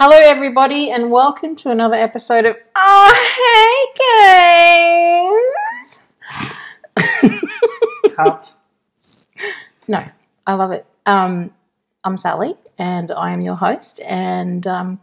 Hello, 0.00 0.16
everybody, 0.16 0.92
and 0.92 1.10
welcome 1.10 1.56
to 1.56 1.72
another 1.72 1.96
episode 1.96 2.46
of 2.46 2.56
Oh 2.76 3.90
Hey 4.06 4.14
Guys. 6.94 7.40
Cut. 8.14 8.52
No, 9.88 10.04
I 10.46 10.54
love 10.54 10.70
it. 10.70 10.86
Um, 11.04 11.50
I'm 12.04 12.16
Sally, 12.16 12.54
and 12.78 13.10
I 13.10 13.32
am 13.32 13.40
your 13.40 13.56
host. 13.56 14.00
And 14.08 14.64
um, 14.68 15.00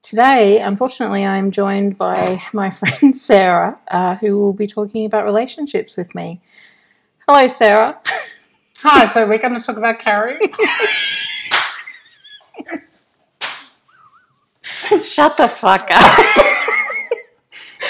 today, 0.00 0.62
unfortunately, 0.62 1.26
I'm 1.26 1.50
joined 1.50 1.98
by 1.98 2.40
my 2.54 2.70
friend 3.00 3.14
Sarah, 3.14 3.78
uh, 3.88 4.14
who 4.14 4.38
will 4.38 4.54
be 4.54 4.66
talking 4.66 5.04
about 5.04 5.26
relationships 5.26 5.94
with 5.94 6.14
me. 6.14 6.40
Hello, 7.26 7.46
Sarah. 7.48 8.00
Hi, 8.78 9.04
so 9.04 9.28
we're 9.28 9.36
going 9.36 9.60
to 9.60 9.66
talk 9.66 9.76
about 9.76 9.98
Carrie. 9.98 10.38
Shut 15.02 15.36
the 15.36 15.48
fuck 15.48 15.88
up. 15.90 16.18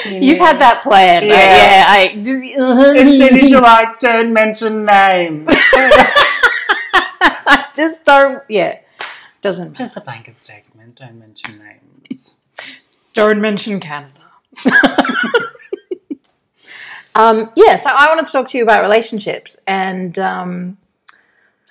You've 0.06 0.22
Yeah. 0.38 0.46
had 0.46 0.58
that 0.60 0.82
plan, 0.82 1.22
right? 1.22 1.28
Yeah. 1.28 1.56
Yeah, 1.56 1.84
I 1.88 2.22
just, 2.22 2.54
soon 2.54 3.38
as 3.38 3.50
you 3.50 3.60
like, 3.60 3.98
don't 3.98 4.32
mention 4.32 4.84
names. 4.84 5.46
I 7.50 7.66
just 7.74 8.04
don't. 8.04 8.42
Yeah, 8.48 8.78
doesn't. 9.40 9.74
Just 9.76 9.96
a 9.96 10.00
blanket 10.00 10.36
statement, 10.36 10.96
don't 10.96 11.18
mention 11.18 11.58
names. 11.58 12.34
Don't 13.14 13.40
mention 13.40 13.80
Canada. 13.80 14.12
um, 17.14 17.50
yeah, 17.56 17.74
so 17.76 17.90
I 17.92 18.08
wanted 18.08 18.26
to 18.26 18.32
talk 18.32 18.46
to 18.48 18.58
you 18.58 18.62
about 18.62 18.82
relationships 18.82 19.58
and 19.66 20.16
um, 20.20 20.78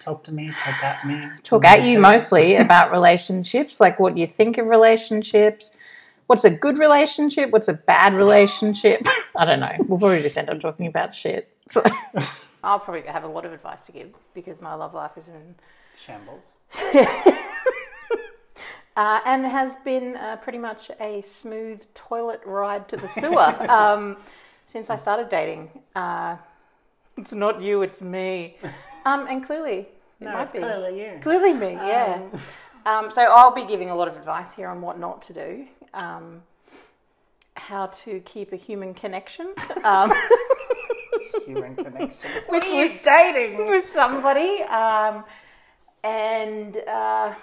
Talk 0.08 0.24
to 0.24 0.34
me, 0.34 0.50
talk 0.50 0.84
at 0.86 1.05
me. 1.05 1.30
talk 1.44 1.66
at 1.66 1.84
you 1.84 2.00
mostly 2.00 2.55
about 2.55 2.94
relationships, 2.94 3.82
like 3.82 4.00
what 4.00 4.18
you 4.18 4.26
think 4.26 4.58
of 4.58 4.68
relationships. 4.68 5.76
What's 6.27 6.46
a 6.46 6.49
good 6.49 6.77
relationship? 6.77 7.49
What's 7.52 7.68
a 7.68 7.74
bad 7.74 8.14
relationship? 8.14 9.05
I 9.36 9.44
don't 9.44 9.60
know. 9.60 9.76
We'll 9.80 9.99
probably 9.99 10.22
just 10.22 10.38
end 10.38 10.49
up 10.49 10.62
talking 10.62 10.88
about 10.88 11.14
shit. 11.14 11.52
So. 11.68 11.84
I'll 12.64 12.80
probably 12.80 13.02
have 13.02 13.26
a 13.26 13.27
lot 13.27 13.44
of 13.44 13.52
advice 13.52 13.82
to 13.88 13.91
give 13.91 14.14
because 14.34 14.62
my 14.62 14.76
love 14.76 14.94
life 14.94 15.12
is 15.18 15.27
in 15.27 15.55
Shambles. 16.05 16.46
uh, 18.96 19.20
and 19.26 19.46
has 19.46 19.74
been 19.84 20.16
uh, 20.16 20.38
pretty 20.38 20.58
much 20.58 20.90
a 21.02 21.21
smooth 21.24 21.84
toilet 21.94 22.40
ride 22.46 22.88
to 22.88 22.96
the 22.96 23.10
sewer 23.10 23.70
um, 23.70 24.16
since 24.71 24.90
I 24.90 24.96
started 24.96 25.27
dating. 25.27 25.70
Uh, 25.94 26.38
it's 27.18 27.34
not 27.34 27.62
you, 27.62 27.82
it's 27.82 27.99
me. 27.99 28.55
Um, 29.04 29.27
and 29.27 29.46
clearly, 29.46 29.88
it 30.20 30.26
No, 30.26 30.34
might 30.34 30.43
it's 30.43 30.51
be. 30.51 30.60
clearly 30.60 30.99
you. 31.01 31.20
Clearly 31.21 31.54
me, 31.54 31.73
yeah. 31.73 32.21
Um, 32.85 33.12
so 33.12 33.21
I'll 33.21 33.54
be 33.54 33.65
giving 33.65 33.90
a 33.90 33.96
lot 33.96 34.07
of 34.07 34.15
advice 34.15 34.54
here 34.54 34.70
on 34.70 34.82
what 34.82 34.98
not 34.99 35.21
to 35.24 35.34
do, 35.34 35.68
um, 35.93 36.41
how 37.55 37.87
to 37.87 38.20
keep 38.21 38.54
a 38.54 38.55
human 38.55 38.93
connection 38.93 39.54
um, 39.84 40.13
Human 41.46 41.76
connection. 41.76 42.29
with, 42.49 42.63
with 42.63 43.01
dating 43.04 43.57
with 43.68 43.90
somebody, 43.91 44.62
um, 44.63 45.26
and 46.04 46.77
uh, 46.87 47.34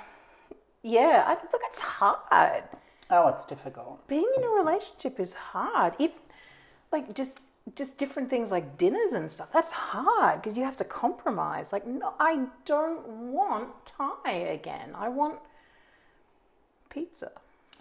yeah, 0.82 1.24
I, 1.26 1.32
look, 1.52 1.60
it's 1.70 1.80
hard. 1.80 2.62
Oh, 3.10 3.28
it's 3.28 3.44
difficult. 3.44 4.06
Being 4.08 4.28
in 4.38 4.44
a 4.44 4.48
relationship 4.48 5.20
is 5.20 5.34
hard. 5.34 5.94
If 5.98 6.12
like 6.92 7.12
just 7.14 7.40
just 7.76 7.96
different 7.98 8.30
things 8.30 8.50
like 8.50 8.76
dinners 8.78 9.12
and 9.14 9.30
stuff, 9.30 9.50
that's 9.52 9.72
hard 9.72 10.42
because 10.42 10.56
you 10.56 10.64
have 10.64 10.76
to 10.78 10.84
compromise. 10.84 11.72
Like, 11.72 11.86
no, 11.86 12.14
I 12.20 12.46
don't 12.66 13.06
want 13.32 13.70
Thai 13.86 14.32
again. 14.32 14.92
I 14.94 15.08
want 15.08 15.38
pizza. 16.88 17.32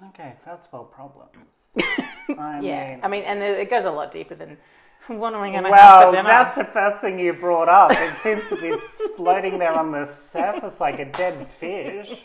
Okay, 0.09 0.33
first 0.43 0.71
world 0.71 0.91
problems. 0.91 1.69
I 2.37 2.59
Yeah, 2.59 2.85
mean, 2.85 3.01
I 3.01 3.07
mean, 3.07 3.23
and 3.23 3.41
it 3.43 3.69
goes 3.69 3.85
a 3.85 3.91
lot 3.91 4.11
deeper 4.11 4.35
than 4.35 4.57
what 5.07 5.33
am 5.33 5.41
I 5.41 5.51
going 5.51 5.63
to 5.65 5.73
have 5.73 5.99
well, 5.99 6.09
dinner? 6.09 6.23
that's 6.25 6.55
the 6.55 6.65
first 6.65 6.99
thing 7.01 7.19
you 7.19 7.33
brought 7.33 7.69
up. 7.69 7.99
It 8.01 8.13
seems 8.15 8.49
to 8.49 8.55
be 8.55 8.73
floating 9.15 9.59
there 9.59 9.73
on 9.73 9.91
the 9.91 10.05
surface 10.05 10.79
like 10.79 10.99
a 10.99 11.05
dead 11.05 11.47
fish. 11.59 12.15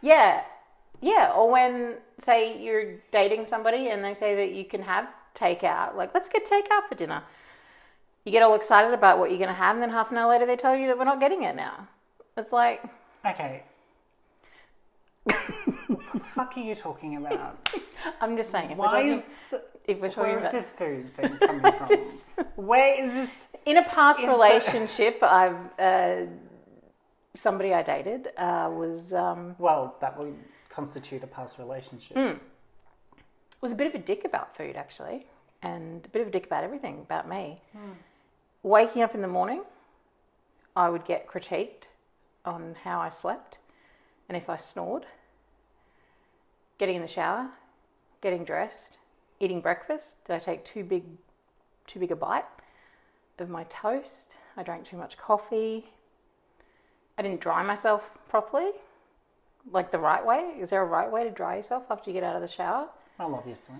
Yeah, 0.00 0.42
yeah. 1.00 1.32
Or 1.34 1.50
when 1.50 1.98
say 2.20 2.60
you're 2.62 2.96
dating 3.12 3.46
somebody 3.46 3.88
and 3.90 4.04
they 4.04 4.14
say 4.14 4.34
that 4.36 4.52
you 4.52 4.64
can 4.64 4.82
have 4.82 5.08
takeout, 5.38 5.94
like 5.96 6.12
let's 6.14 6.28
get 6.28 6.46
takeout 6.46 6.88
for 6.88 6.94
dinner. 6.94 7.22
You 8.24 8.32
get 8.32 8.42
all 8.42 8.54
excited 8.54 8.92
about 8.92 9.18
what 9.18 9.30
you're 9.30 9.38
going 9.38 9.48
to 9.48 9.54
have, 9.54 9.76
and 9.76 9.82
then 9.82 9.90
half 9.90 10.10
an 10.10 10.18
hour 10.18 10.30
later 10.30 10.46
they 10.46 10.56
tell 10.56 10.76
you 10.76 10.86
that 10.88 10.98
we're 10.98 11.04
not 11.04 11.20
getting 11.20 11.44
it 11.44 11.56
now. 11.56 11.88
It's 12.36 12.52
like, 12.52 12.82
Okay. 13.26 13.62
what 15.24 16.00
the 16.12 16.20
fuck 16.34 16.56
are 16.56 16.60
you 16.60 16.74
talking 16.74 17.16
about? 17.16 17.68
I'm 18.20 18.36
just 18.36 18.50
saying, 18.50 18.70
if 18.72 18.78
we're 18.78 18.84
Why 18.86 19.02
talking, 19.02 19.12
is 19.18 19.24
if 19.86 19.98
we're 20.00 20.08
talking 20.10 20.22
where 20.34 20.38
is 20.38 20.44
about 20.46 20.52
this 20.52 20.70
food 20.70 21.16
thing 21.16 21.36
coming 21.38 21.72
from? 21.78 22.44
Where 22.66 23.02
is 23.04 23.12
this? 23.12 23.46
in 23.66 23.76
a 23.78 23.82
past 23.84 24.20
Is 24.20 24.26
relationship, 24.26 25.18
I've 25.22 25.56
uh, 25.78 26.26
somebody 27.36 27.72
I 27.74 27.82
dated 27.82 28.28
uh, 28.36 28.70
was 28.72 29.12
um, 29.12 29.54
Well, 29.58 29.96
that 30.00 30.18
would 30.18 30.34
constitute 30.70 31.22
a 31.22 31.26
past 31.26 31.58
relationship. 31.58 32.16
Hmm. 32.16 32.38
Was 33.60 33.72
a 33.72 33.74
bit 33.74 33.86
of 33.86 33.94
a 33.94 33.98
dick 33.98 34.24
about 34.24 34.56
food 34.56 34.76
actually, 34.76 35.26
and 35.62 36.04
a 36.04 36.08
bit 36.08 36.22
of 36.22 36.28
a 36.28 36.30
dick 36.30 36.46
about 36.46 36.64
everything 36.64 37.00
about 37.00 37.28
me. 37.28 37.60
Hmm. 37.72 37.92
Waking 38.62 39.02
up 39.02 39.14
in 39.14 39.22
the 39.22 39.28
morning, 39.28 39.62
I 40.76 40.88
would 40.88 41.04
get 41.04 41.26
critiqued 41.26 41.84
on 42.44 42.76
how 42.84 43.00
I 43.00 43.10
slept 43.10 43.58
and 44.28 44.36
if 44.36 44.48
I 44.48 44.56
snored. 44.56 45.06
Getting 46.78 46.96
in 46.96 47.02
the 47.02 47.08
shower, 47.08 47.48
getting 48.20 48.44
dressed, 48.44 48.98
eating 49.40 49.60
breakfast. 49.60 50.14
Did 50.24 50.34
I 50.34 50.38
take 50.38 50.64
too 50.64 50.84
big, 50.84 51.04
too 51.86 51.98
big 51.98 52.12
a 52.12 52.16
bite 52.16 52.44
of 53.38 53.48
my 53.48 53.64
toast? 53.64 54.36
I 54.56 54.62
drank 54.62 54.84
too 54.84 54.96
much 54.96 55.16
coffee. 55.16 55.90
I 57.16 57.22
didn't 57.22 57.40
dry 57.40 57.62
myself 57.64 58.10
properly, 58.28 58.70
like 59.72 59.90
the 59.90 59.98
right 59.98 60.24
way. 60.24 60.54
Is 60.60 60.70
there 60.70 60.82
a 60.82 60.86
right 60.86 61.10
way 61.10 61.24
to 61.24 61.30
dry 61.30 61.56
yourself 61.56 61.84
after 61.90 62.10
you 62.10 62.14
get 62.14 62.22
out 62.22 62.36
of 62.36 62.42
the 62.42 62.48
shower? 62.48 62.88
Well, 63.18 63.34
obviously. 63.34 63.74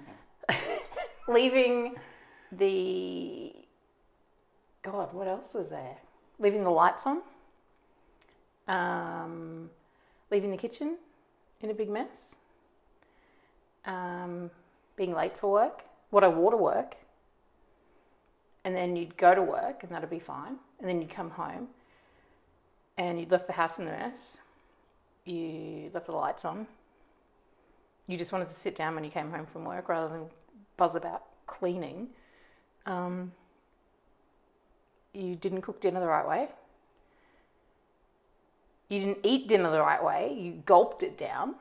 leaving 1.28 1.94
the 2.50 3.54
God, 4.82 5.12
what 5.12 5.28
else 5.28 5.54
was 5.54 5.68
there? 5.68 5.96
Leaving 6.38 6.64
the 6.64 6.70
lights 6.70 7.04
on. 7.06 7.22
Um, 8.66 9.70
leaving 10.30 10.50
the 10.50 10.56
kitchen 10.56 10.96
in 11.60 11.70
a 11.70 11.74
big 11.74 11.88
mess. 11.88 12.34
Um, 13.84 14.50
being 14.96 15.14
late 15.14 15.36
for 15.38 15.52
work. 15.52 15.82
What 16.10 16.24
I 16.24 16.28
wore 16.28 16.50
to 16.50 16.56
work. 16.56 16.96
And 18.64 18.74
then 18.74 18.96
you'd 18.96 19.16
go 19.16 19.34
to 19.34 19.42
work 19.42 19.82
and 19.82 19.92
that'd 19.92 20.10
be 20.10 20.18
fine. 20.18 20.56
And 20.80 20.88
then 20.88 21.00
you'd 21.00 21.10
come 21.10 21.30
home 21.30 21.68
and 22.96 23.18
you'd 23.20 23.30
left 23.30 23.46
the 23.46 23.52
house 23.52 23.78
in 23.78 23.86
a 23.86 23.90
mess. 23.90 24.38
You 25.24 25.90
left 25.94 26.06
the 26.06 26.12
lights 26.12 26.44
on. 26.44 26.66
You 28.08 28.16
just 28.16 28.32
wanted 28.32 28.48
to 28.48 28.54
sit 28.54 28.74
down 28.74 28.94
when 28.94 29.04
you 29.04 29.10
came 29.10 29.30
home 29.30 29.46
from 29.46 29.64
work 29.64 29.88
rather 29.88 30.08
than 30.08 30.24
buzz 30.76 30.96
about 30.96 31.24
cleaning. 31.46 32.08
Um, 32.86 33.32
you 35.12 35.36
didn't 35.36 35.62
cook 35.62 35.80
dinner 35.80 36.00
the 36.00 36.06
right 36.06 36.26
way. 36.26 36.48
You 38.88 39.00
didn't 39.00 39.18
eat 39.22 39.46
dinner 39.48 39.70
the 39.70 39.80
right 39.80 40.02
way. 40.02 40.34
You 40.36 40.62
gulped 40.64 41.02
it 41.02 41.18
down. 41.18 41.56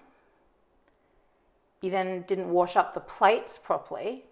You 1.82 1.92
then 1.92 2.24
didn't 2.28 2.50
wash 2.50 2.78
up 2.78 2.94
the 2.94 3.02
plates 3.02 3.60
properly. 3.62 4.24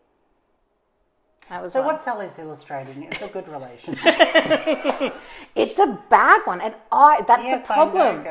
That 1.49 1.61
was 1.61 1.73
So 1.73 1.81
one. 1.81 1.95
what 1.95 2.01
Sally's 2.01 2.39
illustrating 2.39 3.03
is 3.03 3.21
a 3.21 3.27
good 3.27 3.47
relationship. 3.47 4.05
It's 5.55 5.79
a 5.79 5.97
bad 6.09 6.41
one, 6.45 6.59
and 6.59 6.75
I. 6.91 7.21
That's 7.27 7.43
yes, 7.43 7.61
the 7.61 7.73
problem. 7.73 8.25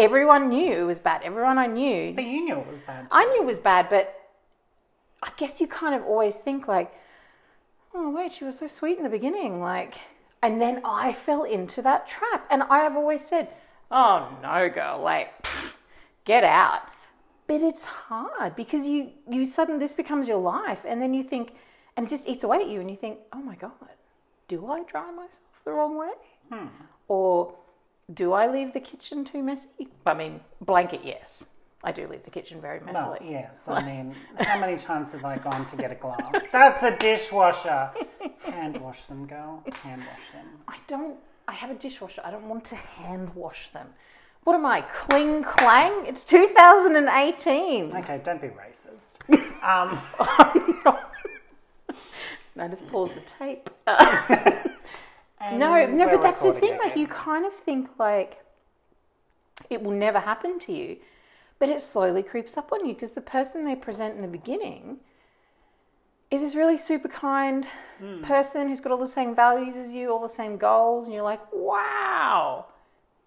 Everyone 0.00 0.48
knew 0.48 0.72
it 0.72 0.84
was 0.84 0.98
bad. 0.98 1.22
Everyone 1.22 1.58
I 1.58 1.66
knew 1.66 2.14
But 2.14 2.24
you 2.24 2.42
knew 2.42 2.58
it 2.58 2.66
was 2.66 2.80
bad. 2.80 3.06
I 3.12 3.26
knew 3.26 3.42
it 3.42 3.46
was 3.46 3.58
bad, 3.58 3.90
but 3.90 4.18
I 5.22 5.30
guess 5.36 5.60
you 5.60 5.66
kind 5.66 5.94
of 5.94 6.02
always 6.04 6.36
think 6.36 6.66
like, 6.66 6.90
oh 7.92 8.08
wait, 8.08 8.32
she 8.32 8.44
was 8.44 8.58
so 8.58 8.66
sweet 8.66 8.96
in 8.96 9.02
the 9.02 9.10
beginning, 9.10 9.60
like, 9.60 9.96
and 10.42 10.58
then 10.58 10.80
I 10.86 11.12
fell 11.12 11.44
into 11.44 11.82
that 11.82 12.08
trap, 12.08 12.46
and 12.50 12.62
I 12.62 12.78
have 12.78 12.96
always 12.96 13.22
said, 13.22 13.48
oh 13.90 14.28
no, 14.42 14.70
girl, 14.70 15.02
like, 15.02 15.42
pff, 15.42 15.72
get 16.24 16.44
out. 16.44 16.82
But 17.46 17.60
it's 17.60 17.84
hard 17.84 18.56
because 18.56 18.86
you 18.86 19.10
you 19.28 19.44
suddenly 19.44 19.80
this 19.80 19.92
becomes 19.92 20.26
your 20.26 20.38
life, 20.38 20.78
and 20.86 21.02
then 21.02 21.12
you 21.12 21.22
think, 21.22 21.52
and 21.96 22.06
it 22.06 22.08
just 22.08 22.26
eats 22.26 22.44
away 22.44 22.58
at 22.58 22.68
you, 22.68 22.80
and 22.80 22.90
you 22.90 22.96
think, 22.96 23.18
oh 23.34 23.42
my 23.42 23.56
god, 23.56 23.72
do 24.48 24.66
I 24.66 24.82
dry 24.84 25.10
myself 25.10 25.60
the 25.66 25.72
wrong 25.72 25.98
way, 25.98 26.12
hmm. 26.50 26.68
or 27.08 27.54
do 28.14 28.32
I 28.32 28.46
leave 28.50 28.72
the 28.72 28.80
kitchen 28.80 29.24
too 29.24 29.42
messy? 29.42 29.88
I 30.06 30.14
mean, 30.14 30.40
blanket, 30.60 31.00
yes. 31.04 31.44
I 31.82 31.92
do 31.92 32.06
leave 32.08 32.24
the 32.24 32.30
kitchen 32.30 32.60
very 32.60 32.80
No, 32.80 32.92
messily. 32.92 33.30
yes. 33.30 33.66
I 33.66 33.82
mean, 33.82 34.14
how 34.38 34.58
many 34.58 34.76
times 34.76 35.12
have 35.12 35.24
I 35.24 35.38
gone 35.38 35.64
to 35.66 35.76
get 35.76 35.90
a 35.90 35.94
glass? 35.94 36.42
That's 36.52 36.82
a 36.82 36.94
dishwasher. 36.96 37.90
Hand 38.42 38.76
wash 38.78 39.04
them, 39.06 39.26
girl. 39.26 39.62
Hand 39.82 40.02
wash 40.02 40.32
them. 40.32 40.46
I 40.68 40.76
don't. 40.88 41.16
I 41.48 41.52
have 41.52 41.70
a 41.70 41.74
dishwasher. 41.74 42.20
I 42.24 42.30
don't 42.30 42.48
want 42.48 42.64
to 42.66 42.74
hand 42.76 43.30
wash 43.34 43.70
them. 43.72 43.86
What 44.44 44.54
am 44.54 44.66
I? 44.66 44.82
Cling 44.82 45.42
clang? 45.42 46.04
It's 46.06 46.24
2018. 46.24 47.96
Okay, 47.96 48.20
don't 48.24 48.40
be 48.40 48.48
racist. 48.48 49.14
Um, 49.62 50.00
No, 52.56 52.66
just 52.68 52.86
pause 52.88 53.10
the 53.14 53.20
tape. 53.38 53.70
No, 55.52 55.86
no, 55.86 56.08
but 56.08 56.20
that's 56.22 56.42
the 56.42 56.52
thing. 56.52 56.78
Like, 56.78 56.96
you 56.96 57.06
kind 57.06 57.46
of 57.46 57.52
think 57.54 57.88
like 57.98 58.44
it 59.70 59.82
will 59.82 59.92
never 59.92 60.18
happen 60.20 60.58
to 60.60 60.72
you, 60.72 60.96
but 61.58 61.68
it 61.68 61.80
slowly 61.80 62.22
creeps 62.22 62.56
up 62.56 62.72
on 62.72 62.86
you 62.86 62.94
because 62.94 63.12
the 63.12 63.20
person 63.20 63.64
they 63.64 63.74
present 63.76 64.16
in 64.16 64.22
the 64.22 64.28
beginning 64.28 64.98
is 66.30 66.42
this 66.42 66.54
really 66.54 66.76
super 66.78 67.08
kind 67.08 67.66
Hmm. 67.98 68.22
person 68.24 68.68
who's 68.68 68.80
got 68.80 68.92
all 68.92 68.98
the 68.98 69.06
same 69.06 69.34
values 69.34 69.76
as 69.76 69.92
you, 69.92 70.10
all 70.10 70.20
the 70.20 70.28
same 70.28 70.56
goals, 70.56 71.04
and 71.06 71.14
you're 71.14 71.22
like, 71.22 71.40
wow. 71.52 72.66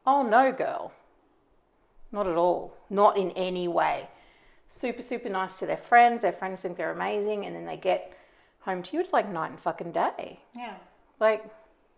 Oh 0.07 0.23
no, 0.23 0.51
girl. 0.51 0.91
Not 2.11 2.27
at 2.27 2.35
all. 2.37 2.75
Not 2.89 3.17
in 3.17 3.29
any 3.31 3.67
way. 3.67 4.07
Super, 4.69 5.01
super 5.03 5.29
nice 5.29 5.59
to 5.59 5.65
their 5.67 5.77
friends. 5.77 6.21
Their 6.23 6.31
friends 6.31 6.61
think 6.61 6.75
they're 6.77 6.91
amazing, 6.91 7.45
and 7.45 7.55
then 7.55 7.65
they 7.65 7.77
get 7.77 8.13
home 8.61 8.81
to 8.83 8.93
you. 8.95 9.01
It's 9.01 9.13
like 9.13 9.29
night 9.31 9.51
and 9.51 9.59
fucking 9.59 9.91
day. 9.91 10.39
Yeah. 10.55 10.75
Like, 11.19 11.45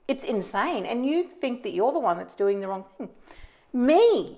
it's 0.08 0.24
insane. 0.24 0.86
And 0.86 1.06
you 1.06 1.24
think 1.24 1.64
that 1.64 1.74
you're 1.74 1.92
the 1.92 2.00
one 2.00 2.18
that's 2.18 2.36
doing 2.36 2.60
the 2.60 2.68
wrong 2.68 2.86
thing. 2.98 3.10
Me. 3.74 4.38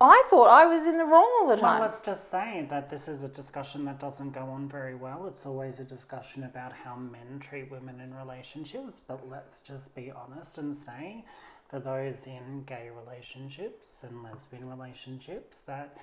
I 0.00 0.22
thought 0.30 0.46
I 0.46 0.64
was 0.64 0.86
in 0.86 0.96
the 0.96 1.04
wrong 1.04 1.28
all 1.40 1.48
the 1.48 1.56
time. 1.56 1.80
Well, 1.80 1.88
let's 1.88 2.00
just 2.00 2.30
say 2.30 2.68
that 2.70 2.88
this 2.88 3.08
is 3.08 3.24
a 3.24 3.28
discussion 3.28 3.84
that 3.86 3.98
doesn't 3.98 4.30
go 4.30 4.42
on 4.42 4.68
very 4.68 4.94
well. 4.94 5.26
It's 5.26 5.44
always 5.44 5.80
a 5.80 5.84
discussion 5.84 6.44
about 6.44 6.72
how 6.72 6.94
men 6.94 7.40
treat 7.40 7.68
women 7.68 8.00
in 8.00 8.14
relationships, 8.14 9.00
but 9.08 9.28
let's 9.28 9.58
just 9.58 9.96
be 9.96 10.12
honest 10.12 10.58
and 10.58 10.76
say, 10.76 11.24
for 11.68 11.80
those 11.80 12.28
in 12.28 12.62
gay 12.64 12.90
relationships 13.04 14.00
and 14.04 14.22
lesbian 14.22 14.68
relationships, 14.68 15.62
that 15.66 15.96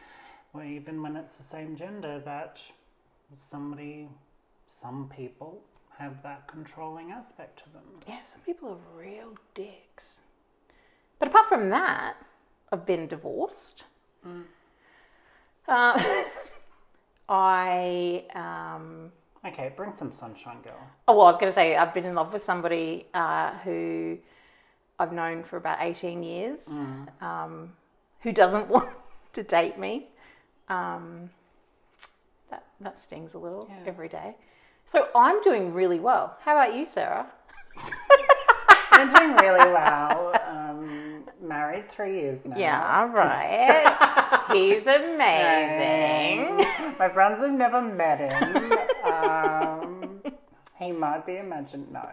well, 0.51 0.65
even 0.65 1.01
when 1.01 1.15
it's 1.15 1.37
the 1.37 1.43
same 1.43 1.77
gender, 1.77 2.19
that 2.25 2.61
somebody, 3.33 4.09
some 4.69 5.09
people 5.15 5.61
have 5.97 6.21
that 6.23 6.47
controlling 6.47 7.11
aspect 7.11 7.63
to 7.63 7.69
them. 7.73 7.83
yeah, 8.07 8.23
some 8.23 8.41
people 8.41 8.69
are 8.69 8.99
real 8.99 9.33
dicks. 9.53 10.19
But 11.19 11.29
apart 11.29 11.47
from 11.47 11.69
that, 11.69 12.15
I've 12.71 12.85
been 12.85 13.07
divorced. 13.07 13.85
Uh, 15.67 16.23
I, 17.29 18.23
um, 18.35 19.11
Okay, 19.45 19.71
bring 19.75 19.93
some 19.93 20.11
sunshine, 20.11 20.61
girl. 20.63 20.79
oh, 21.07 21.15
well, 21.17 21.27
I 21.27 21.31
was 21.31 21.39
going 21.39 21.51
to 21.51 21.55
say, 21.55 21.75
I've 21.75 21.93
been 21.93 22.05
in 22.05 22.15
love 22.15 22.33
with 22.33 22.43
somebody 22.43 23.05
uh, 23.13 23.51
who 23.59 24.17
I've 24.99 25.13
known 25.13 25.43
for 25.43 25.57
about 25.57 25.77
18 25.81 26.23
years, 26.23 26.67
um, 27.21 27.71
who 28.21 28.31
doesn't 28.31 28.67
want 28.69 28.89
to 29.33 29.43
date 29.43 29.77
me. 29.77 30.07
Um, 30.67 31.29
that, 32.49 32.65
that 32.81 32.99
stings 33.01 33.35
a 33.35 33.37
little 33.37 33.67
Yeah. 33.69 33.83
every 33.89 34.09
day. 34.09 34.35
So 34.87 35.07
I'm 35.15 35.41
doing 35.41 35.73
really 35.73 35.99
well. 35.99 36.37
How 36.41 36.53
about 36.57 36.75
you, 36.75 36.85
Sarah? 36.85 37.27
I'm 38.91 39.09
doing 39.13 39.35
really 39.37 39.71
well. 39.71 40.33
Um, 40.47 41.23
married 41.41 41.89
three 41.91 42.19
years 42.21 42.45
now. 42.45 42.55
Yeah, 42.57 42.99
all 42.99 43.07
right. 43.07 44.53
He's 44.53 44.83
amazing. 44.87 46.65
My 46.97 47.09
friends 47.09 47.39
have 47.39 47.51
never 47.51 47.81
met 47.81 48.19
him. 48.19 48.71
Um, 49.11 50.21
he 50.79 50.91
might 50.91 51.25
be 51.25 51.37
imagined. 51.37 51.91
No. 51.91 52.07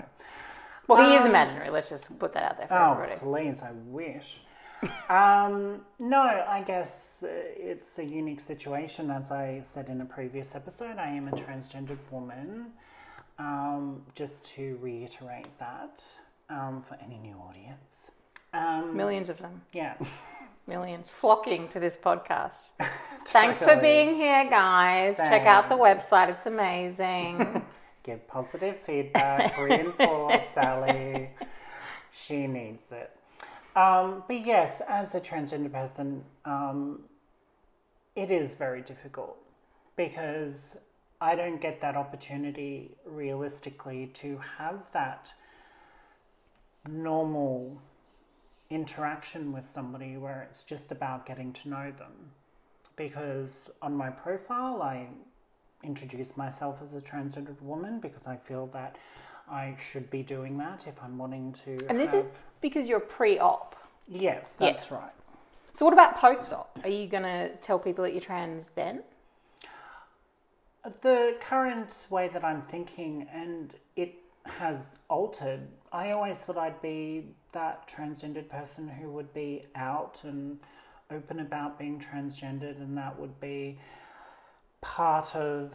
Well, 0.89 1.09
he 1.09 1.17
is 1.17 1.25
imaginary. 1.25 1.71
Let's 1.71 1.89
just 1.89 2.19
put 2.19 2.33
that 2.35 2.43
out 2.43 2.59
there 2.59 2.67
for 2.67 2.75
Oh, 2.75 2.93
everybody. 2.95 3.21
please, 3.21 3.63
I 3.63 3.71
wish. 3.87 4.41
Um, 5.09 5.83
no, 5.99 6.23
I 6.23 6.63
guess 6.67 7.23
uh, 7.23 7.29
it's 7.57 7.99
a 7.99 8.05
unique 8.05 8.41
situation. 8.41 9.11
As 9.11 9.31
I 9.31 9.61
said 9.63 9.89
in 9.89 10.01
a 10.01 10.05
previous 10.07 10.55
episode, 10.55 10.97
I 10.97 11.09
am 11.09 11.29
a 11.29 11.33
transgendered 11.33 11.99
woman. 12.11 12.67
Um, 13.39 14.03
just 14.15 14.45
to 14.55 14.79
reiterate 14.81 15.49
that 15.59 16.03
um, 16.49 16.83
for 16.83 16.97
any 17.05 17.19
new 17.19 17.35
audience. 17.37 18.11
Um, 18.55 18.97
Millions 18.97 19.29
of 19.29 19.39
them. 19.39 19.61
yeah. 19.73 19.95
Millions 20.67 21.09
flocking 21.21 21.69
to 21.69 21.81
this 21.81 21.97
podcast. 21.97 22.73
Thanks 23.27 23.63
for 23.63 23.77
being 23.77 24.15
here, 24.15 24.49
guys. 24.49 25.17
Check 25.17 25.45
out 25.47 25.69
the 25.69 25.75
website. 25.77 26.31
It's 26.31 26.47
amazing. 26.47 27.65
Give 28.05 28.27
positive 28.29 28.77
feedback, 28.87 29.59
reinforce 29.59 30.43
Sally. 30.55 31.31
She 32.13 32.47
needs 32.47 32.93
it. 32.93 33.11
Um, 33.75 34.23
but 34.27 34.45
yes, 34.45 34.83
as 34.87 35.15
a 35.15 35.21
transgender 35.21 35.73
person, 35.73 36.23
um, 36.45 37.01
it 38.15 38.31
is 38.31 38.55
very 38.55 38.83
difficult 38.83 39.39
because 39.97 40.77
I 41.21 41.35
don't 41.35 41.61
get 41.61 41.81
that 41.81 41.97
opportunity 41.97 42.97
realistically 43.07 44.11
to 44.15 44.39
have 44.59 44.81
that 44.93 45.33
normal 46.89 47.81
interaction 48.71 49.53
with 49.53 49.67
somebody 49.67 50.17
where 50.17 50.47
it's 50.51 50.65
just 50.65 50.91
about 50.91 51.25
getting 51.25 51.53
to 51.53 51.69
know 51.69 51.93
them. 51.97 52.13
Because 52.97 53.71
on 53.81 53.97
my 53.97 54.11
profile, 54.11 54.83
I 54.83 55.07
introduce 55.83 56.37
myself 56.37 56.79
as 56.83 56.95
a 56.95 57.01
transgendered 57.01 57.61
woman 57.63 58.01
because 58.01 58.27
I 58.27 58.37
feel 58.37 58.67
that 58.69 58.97
I 59.51 59.77
should 59.79 60.11
be 60.11 60.23
doing 60.23 60.57
that 60.59 60.87
if 60.87 61.03
I'm 61.03 61.19
wanting 61.19 61.53
to. 61.65 61.79
and 61.89 61.99
this 61.99 62.13
is 62.13 62.25
because 62.61 62.87
you're 62.87 63.01
pre-op. 63.01 63.77
yes, 64.09 64.53
that's 64.53 64.91
right. 64.91 65.13
So 65.73 65.85
what 65.85 65.95
about 65.95 66.17
post-op? 66.17 66.79
Are 66.85 66.91
you 66.91 67.07
going 67.07 67.23
to 67.23 67.51
tell 67.63 67.79
people 67.79 68.05
that 68.05 68.13
you're 68.13 68.21
trans 68.21 68.71
then? 68.75 69.03
The 71.01 71.37
current 71.41 72.07
way 72.11 72.29
that 72.29 72.45
I'm 72.45 72.63
thinking, 72.63 73.27
and 73.33 73.73
it 73.97 74.15
has 74.45 74.97
altered. 75.09 75.61
I 75.93 76.11
always 76.11 76.39
thought 76.39 76.59
I'd 76.59 76.83
be 76.83 77.27
that 77.53 77.89
transgendered 77.89 78.49
person 78.49 78.89
who 78.89 79.09
would 79.11 79.33
be 79.33 79.65
out 79.75 80.21
and 80.25 80.59
open 81.11 81.41
about 81.41 81.79
being 81.79 82.01
transgendered, 82.01 82.81
and 82.81 82.97
that 82.99 83.19
would 83.19 83.39
be 83.41 83.79
part 84.81 85.35
of 85.37 85.73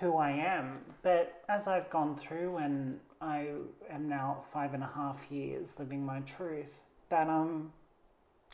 who 0.00 0.16
I 0.16 0.30
am. 0.30 0.78
But 1.02 1.42
as 1.48 1.66
I've 1.66 1.90
gone 1.90 2.16
through, 2.16 2.56
and 2.58 2.98
I 3.20 3.48
am 3.90 4.08
now 4.08 4.44
five 4.52 4.74
and 4.74 4.82
a 4.82 4.90
half 4.94 5.18
years 5.30 5.74
living 5.78 6.04
my 6.04 6.20
truth, 6.20 6.80
that 7.10 7.28
um, 7.28 7.72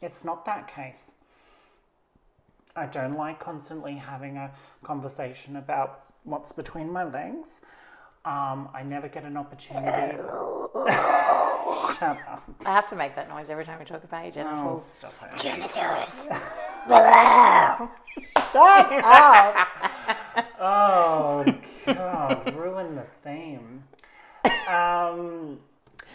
it's 0.02 0.24
not 0.24 0.44
that 0.46 0.72
case. 0.74 1.10
I 2.76 2.86
don't 2.86 3.16
like 3.16 3.38
constantly 3.38 3.94
having 3.94 4.36
a 4.36 4.50
conversation 4.82 5.56
about 5.56 6.00
what's 6.24 6.50
between 6.52 6.90
my 6.92 7.04
legs. 7.04 7.60
Um, 8.24 8.68
I 8.74 8.82
never 8.82 9.06
get 9.06 9.24
an 9.24 9.36
opportunity. 9.36 10.16
Shut 11.98 12.18
up. 12.26 12.42
I 12.64 12.72
have 12.72 12.88
to 12.88 12.96
make 12.96 13.14
that 13.16 13.28
noise 13.28 13.50
every 13.50 13.64
time 13.66 13.78
we 13.78 13.84
talk 13.84 14.02
about 14.02 14.34
your 14.34 14.46
Oh, 14.48 14.50
genitals. 14.50 14.98
stop 14.98 15.12
it. 15.22 15.40
Shut 18.52 19.04
up! 19.04 19.90
Oh, 20.64 21.44
God. 21.86 22.54
Ruin 22.56 22.96
the 22.96 23.06
theme. 23.22 23.84
Um, 24.68 25.58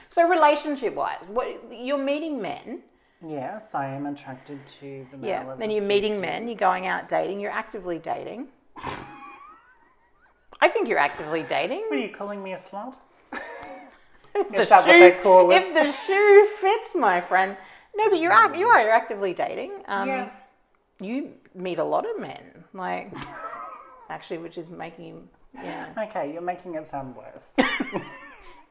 So 0.09 0.27
relationship-wise, 0.27 1.27
what 1.29 1.47
you're 1.71 2.03
meeting 2.03 2.41
men, 2.41 2.81
yes, 3.25 3.75
I 3.75 3.85
am 3.87 4.05
attracted 4.07 4.59
to 4.79 5.05
the 5.11 5.17
male. 5.17 5.29
yeah. 5.29 5.55
Then 5.57 5.69
you're 5.71 5.83
meeting 5.83 6.19
men. 6.19 6.47
You're 6.47 6.57
going 6.57 6.87
out 6.87 7.07
dating. 7.07 7.39
You're 7.39 7.51
actively 7.51 7.99
dating. 7.99 8.47
I 10.61 10.67
think 10.67 10.87
you're 10.89 10.97
actively 11.09 11.43
dating. 11.43 11.83
What 11.89 11.99
are 11.99 12.01
you 12.01 12.09
calling 12.13 12.41
me 12.43 12.53
a 12.53 12.57
slut? 12.57 12.95
Is 14.53 14.69
that 14.69 14.85
what 14.85 14.99
they 14.99 15.11
call 15.23 15.51
it? 15.51 15.55
If 15.57 15.73
the 15.73 15.91
shoe 16.05 16.47
fits, 16.61 16.95
my 16.95 17.19
friend. 17.21 17.55
No, 17.95 18.09
but 18.09 18.19
you're 18.19 18.31
act- 18.31 18.55
you 18.55 18.67
are 18.67 18.81
you're 18.81 18.91
actively 18.91 19.33
dating. 19.33 19.71
Um, 19.87 20.07
yeah. 20.07 20.29
You 21.01 21.31
meet 21.55 21.79
a 21.79 21.83
lot 21.83 22.05
of 22.09 22.19
men, 22.19 22.41
like 22.73 23.11
actually, 24.09 24.39
which 24.39 24.57
is 24.57 24.69
making 24.69 25.05
him. 25.05 25.29
Yeah. 25.55 25.89
Okay, 26.09 26.31
you're 26.31 26.41
making 26.41 26.75
it 26.75 26.87
sound 26.87 27.15
worse. 27.15 27.53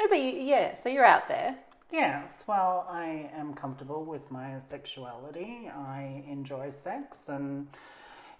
No, 0.01 0.07
but 0.09 0.19
you, 0.21 0.31
yeah. 0.31 0.79
So 0.81 0.89
you're 0.89 1.05
out 1.05 1.27
there. 1.27 1.57
Yes, 1.91 2.45
well, 2.47 2.87
I 2.89 3.31
am 3.35 3.53
comfortable 3.55 4.05
with 4.05 4.31
my 4.31 4.59
sexuality. 4.59 5.69
I 5.75 6.23
enjoy 6.29 6.71
sex, 6.71 7.25
and 7.29 7.67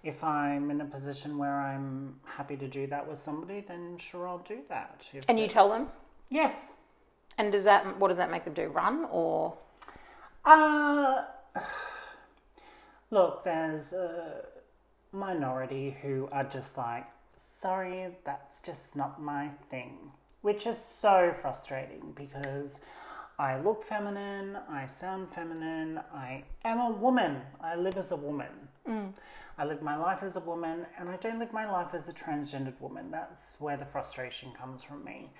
if 0.03 0.23
I'm 0.23 0.71
in 0.71 0.81
a 0.81 0.85
position 0.85 1.37
where 1.37 1.59
I'm 1.59 2.15
happy 2.23 2.55
to 2.55 2.67
do 2.67 2.87
that 2.87 3.05
with 3.05 3.19
somebody, 3.19 3.59
then 3.67 3.97
sure, 3.97 4.27
I'll 4.27 4.37
do 4.37 4.59
that. 4.69 5.09
And 5.27 5.37
you 5.39 5.47
tell 5.47 5.67
them. 5.67 5.87
Yes. 6.29 6.67
And 7.37 7.51
does 7.51 7.63
that 7.63 7.97
what 7.99 8.09
does 8.09 8.17
that 8.17 8.31
make 8.31 8.45
them 8.45 8.53
do? 8.53 8.67
Run 8.69 9.05
or 9.11 9.57
Uh, 10.45 11.23
look, 13.11 13.43
there's 13.43 13.91
a 13.93 14.43
minority 15.11 15.97
who 16.01 16.29
are 16.31 16.43
just 16.43 16.77
like, 16.77 17.05
sorry, 17.35 18.09
that's 18.25 18.61
just 18.61 18.95
not 18.95 19.21
my 19.21 19.49
thing, 19.69 20.11
which 20.41 20.65
is 20.67 20.77
so 20.77 21.33
frustrating 21.41 22.13
because 22.15 22.79
I 23.37 23.59
look 23.59 23.83
feminine, 23.83 24.57
I 24.69 24.85
sound 24.87 25.29
feminine, 25.33 25.99
I 26.13 26.43
am 26.65 26.79
a 26.79 26.91
woman, 26.91 27.41
I 27.61 27.75
live 27.75 27.97
as 27.97 28.11
a 28.11 28.15
woman. 28.15 28.49
I 29.57 29.65
live 29.65 29.81
my 29.81 29.97
life 29.97 30.23
as 30.23 30.37
a 30.37 30.39
woman, 30.41 30.85
and 30.97 31.09
I 31.09 31.17
don't 31.17 31.37
live 31.37 31.51
my 31.51 31.69
life 31.69 31.93
as 31.93 32.07
a 32.07 32.13
transgendered 32.13 32.79
woman. 32.79 33.11
That's 33.11 33.55
where 33.59 33.75
the 33.75 33.85
frustration 33.85 34.53
comes 34.57 34.83
from 34.83 35.03
me. 35.03 35.31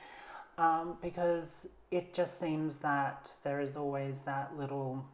Um, 0.58 0.98
because 1.02 1.68
it 1.90 2.14
just 2.14 2.38
seems 2.38 2.80
that 2.80 3.32
there 3.44 3.62
is 3.62 3.78
always 3.78 4.24
that 4.24 4.58
little 4.58 5.06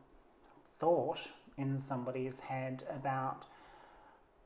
thought 0.80 1.20
in 1.58 1.78
somebody's 1.78 2.40
head 2.40 2.84
about 2.90 3.46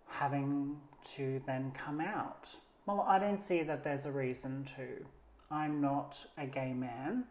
having 0.10 0.78
to 1.16 1.42
then 1.46 1.72
come 1.72 2.02
out. 2.02 2.50
Well, 2.86 3.06
I 3.08 3.20
don't 3.20 3.40
see 3.40 3.64
that 3.64 3.84
there's 3.84 4.06
a 4.06 4.12
reason 4.12 4.66
to. 4.76 5.06
I'm 5.52 5.80
not 5.82 6.20
a 6.38 6.46
gay 6.46 6.74
man. 6.74 7.24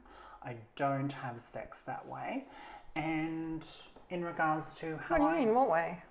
I 0.43 0.57
don't 0.77 1.13
have 1.13 1.41
sex 1.41 1.83
that 1.83 2.07
way. 2.09 2.45
And 2.95 3.67
in 4.11 4.25
regards 4.25 4.75
to 4.77 4.97
how 4.99 5.19
What 5.19 5.19
do 5.19 5.23
you 5.25 5.43
I 5.43 5.45
mean? 5.47 5.55
What 5.55 5.71
way? 5.71 6.03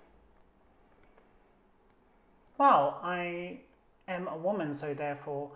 well, 2.58 2.98
I 3.02 3.60
am 4.08 4.26
a 4.28 4.36
woman, 4.36 4.74
so 4.74 4.92
therefore 4.94 5.50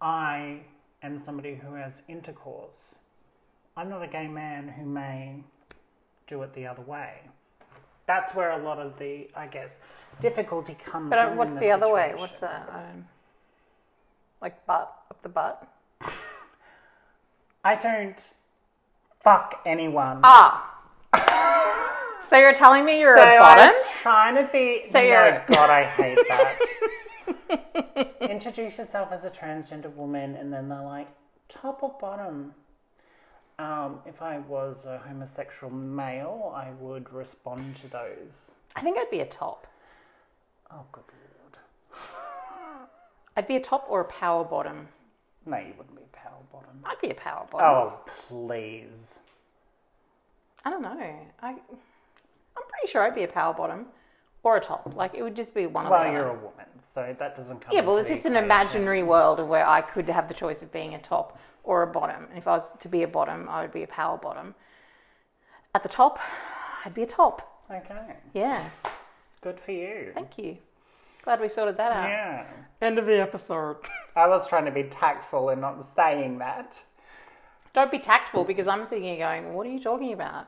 I 0.00 0.60
am 1.02 1.20
somebody 1.20 1.54
who 1.54 1.74
has 1.74 2.02
intercourse. 2.08 2.94
I'm 3.76 3.88
not 3.88 4.02
a 4.02 4.06
gay 4.08 4.26
man 4.28 4.68
who 4.68 4.84
may 4.84 5.44
do 6.26 6.42
it 6.42 6.52
the 6.54 6.66
other 6.66 6.82
way. 6.82 7.20
That's 8.10 8.34
where 8.34 8.50
a 8.50 8.58
lot 8.58 8.80
of 8.80 8.98
the, 8.98 9.28
I 9.36 9.46
guess, 9.46 9.78
difficulty 10.18 10.74
comes 10.84 11.02
from. 11.04 11.10
But 11.10 11.18
uh, 11.20 11.30
what's 11.34 11.60
the, 11.60 11.70
other 11.70 11.92
way? 11.92 12.12
What's 12.16 12.40
that? 12.40 12.68
Um, 12.74 13.06
like 14.42 14.66
butt 14.66 14.92
up 15.08 15.22
the 15.22 15.28
butt. 15.28 15.64
I 17.64 17.76
don't 17.76 18.20
fuck 19.22 19.60
anyone. 19.64 20.22
Ah. 20.24 20.76
so 22.30 22.36
you're 22.36 22.52
telling 22.52 22.84
me 22.84 22.98
you're 22.98 23.16
so 23.16 23.22
a 23.22 23.36
I 23.36 23.38
bottom? 23.38 23.66
was 23.68 23.82
trying 24.02 24.34
to 24.34 24.50
be. 24.52 24.86
So 24.90 24.98
no, 24.98 25.02
you're- 25.04 25.42
God, 25.46 25.70
I 25.70 25.84
hate 25.84 26.18
that. 26.28 28.16
Introduce 28.28 28.78
yourself 28.78 29.12
as 29.12 29.24
a 29.24 29.30
transgender 29.30 29.94
woman, 29.94 30.34
and 30.34 30.52
then 30.52 30.68
they're 30.68 30.82
like, 30.82 31.06
top 31.46 31.84
or 31.84 31.94
bottom. 32.00 32.54
Um, 33.60 33.98
if 34.06 34.22
I 34.22 34.38
was 34.38 34.86
a 34.86 34.96
homosexual 35.06 35.70
male, 35.70 36.50
I 36.56 36.70
would 36.80 37.12
respond 37.12 37.76
to 37.76 37.88
those. 37.88 38.54
I 38.74 38.80
think 38.80 38.96
I'd 38.96 39.10
be 39.10 39.20
a 39.20 39.26
top. 39.26 39.66
Oh, 40.72 40.82
good 40.92 41.04
lord. 41.42 42.00
I'd 43.36 43.46
be 43.46 43.56
a 43.56 43.60
top 43.60 43.84
or 43.90 44.00
a 44.00 44.04
power 44.06 44.44
bottom. 44.44 44.88
No, 45.44 45.58
you 45.58 45.74
wouldn't 45.76 45.94
be 45.94 46.02
a 46.02 46.16
power 46.16 46.40
bottom. 46.50 46.70
I'd 46.86 47.00
be 47.02 47.10
a 47.10 47.14
power 47.14 47.46
bottom. 47.50 47.68
Oh, 47.68 48.00
please. 48.06 49.18
I 50.64 50.70
don't 50.70 50.80
know. 50.80 50.88
I, 51.42 51.48
I'm 51.50 51.58
pretty 52.54 52.90
sure 52.90 53.02
I'd 53.02 53.14
be 53.14 53.24
a 53.24 53.28
power 53.28 53.52
bottom 53.52 53.86
or 54.42 54.56
a 54.56 54.60
top. 54.60 54.92
Like 54.96 55.14
it 55.14 55.22
would 55.22 55.36
just 55.36 55.54
be 55.54 55.66
one 55.66 55.84
of 55.86 55.90
Well, 55.90 56.04
the 56.04 56.10
you're 56.10 56.30
other. 56.30 56.38
a 56.38 56.42
woman, 56.42 56.66
so 56.80 57.14
that 57.18 57.36
doesn't 57.36 57.60
come. 57.60 57.74
Yeah, 57.74 57.82
well, 57.82 57.96
into 57.96 58.00
it's 58.00 58.08
the 58.10 58.14
just 58.16 58.26
an 58.26 58.32
equation. 58.32 58.44
imaginary 58.44 59.02
world 59.02 59.40
of 59.40 59.48
where 59.48 59.66
I 59.68 59.80
could 59.80 60.08
have 60.08 60.28
the 60.28 60.34
choice 60.34 60.62
of 60.62 60.72
being 60.72 60.94
a 60.94 61.00
top 61.00 61.38
or 61.64 61.82
a 61.82 61.86
bottom. 61.86 62.26
And 62.30 62.38
if 62.38 62.46
I 62.48 62.52
was 62.52 62.70
to 62.80 62.88
be 62.88 63.02
a 63.02 63.08
bottom, 63.08 63.48
I 63.48 63.62
would 63.62 63.72
be 63.72 63.82
a 63.82 63.86
power 63.86 64.16
bottom. 64.18 64.54
At 65.74 65.82
the 65.82 65.88
top, 65.88 66.18
I'd 66.84 66.94
be 66.94 67.02
a 67.02 67.06
top. 67.06 67.46
Okay, 67.70 68.16
Yeah. 68.32 68.64
good 69.42 69.60
for 69.60 69.70
you. 69.72 70.10
Thank 70.14 70.36
you. 70.38 70.58
Glad 71.22 71.40
we 71.40 71.48
sorted 71.48 71.76
that 71.76 71.92
out. 71.92 72.08
Yeah. 72.08 72.46
End 72.80 72.98
of 72.98 73.04
the 73.06 73.20
episode. 73.20 73.76
I 74.16 74.26
was 74.26 74.48
trying 74.48 74.64
to 74.64 74.70
be 74.72 74.84
tactful 74.84 75.50
and 75.50 75.60
not 75.60 75.84
saying 75.84 76.38
that. 76.38 76.80
Don't 77.72 77.90
be 77.92 77.98
tactful 78.00 78.42
because 78.44 78.66
I'm 78.66 78.86
sitting 78.86 79.04
here 79.04 79.18
going, 79.18 79.52
what 79.52 79.66
are 79.66 79.70
you 79.70 79.78
talking 79.80 80.12
about? 80.12 80.46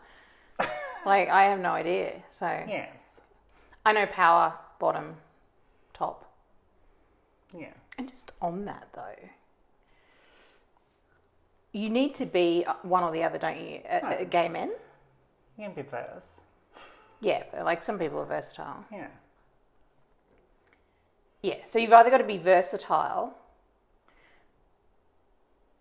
like, 1.06 1.28
I 1.28 1.44
have 1.44 1.60
no 1.60 1.70
idea. 1.72 2.14
So 2.40 2.46
Yes. 2.66 3.04
I 3.84 3.92
know 3.92 4.06
power, 4.06 4.54
bottom, 4.78 5.16
top. 5.92 6.32
Yeah. 7.56 7.72
And 7.98 8.08
just 8.08 8.32
on 8.40 8.64
that 8.64 8.88
though, 8.94 9.28
you 11.72 11.90
need 11.90 12.14
to 12.16 12.26
be 12.26 12.64
one 12.82 13.02
or 13.02 13.12
the 13.12 13.22
other, 13.22 13.38
don't 13.38 13.58
you? 13.58 13.80
Uh, 13.88 14.24
gay 14.24 14.48
men? 14.48 14.72
You 15.56 15.66
can 15.66 15.74
be 15.74 15.82
verse. 15.82 16.40
Yeah, 17.20 17.44
but, 17.50 17.64
like 17.64 17.82
some 17.82 17.98
people 17.98 18.18
are 18.18 18.26
versatile. 18.26 18.84
Yeah. 18.92 19.08
Yeah, 21.42 21.56
so 21.66 21.78
you've 21.78 21.92
either 21.92 22.10
got 22.10 22.18
to 22.18 22.24
be 22.24 22.38
versatile, 22.38 23.34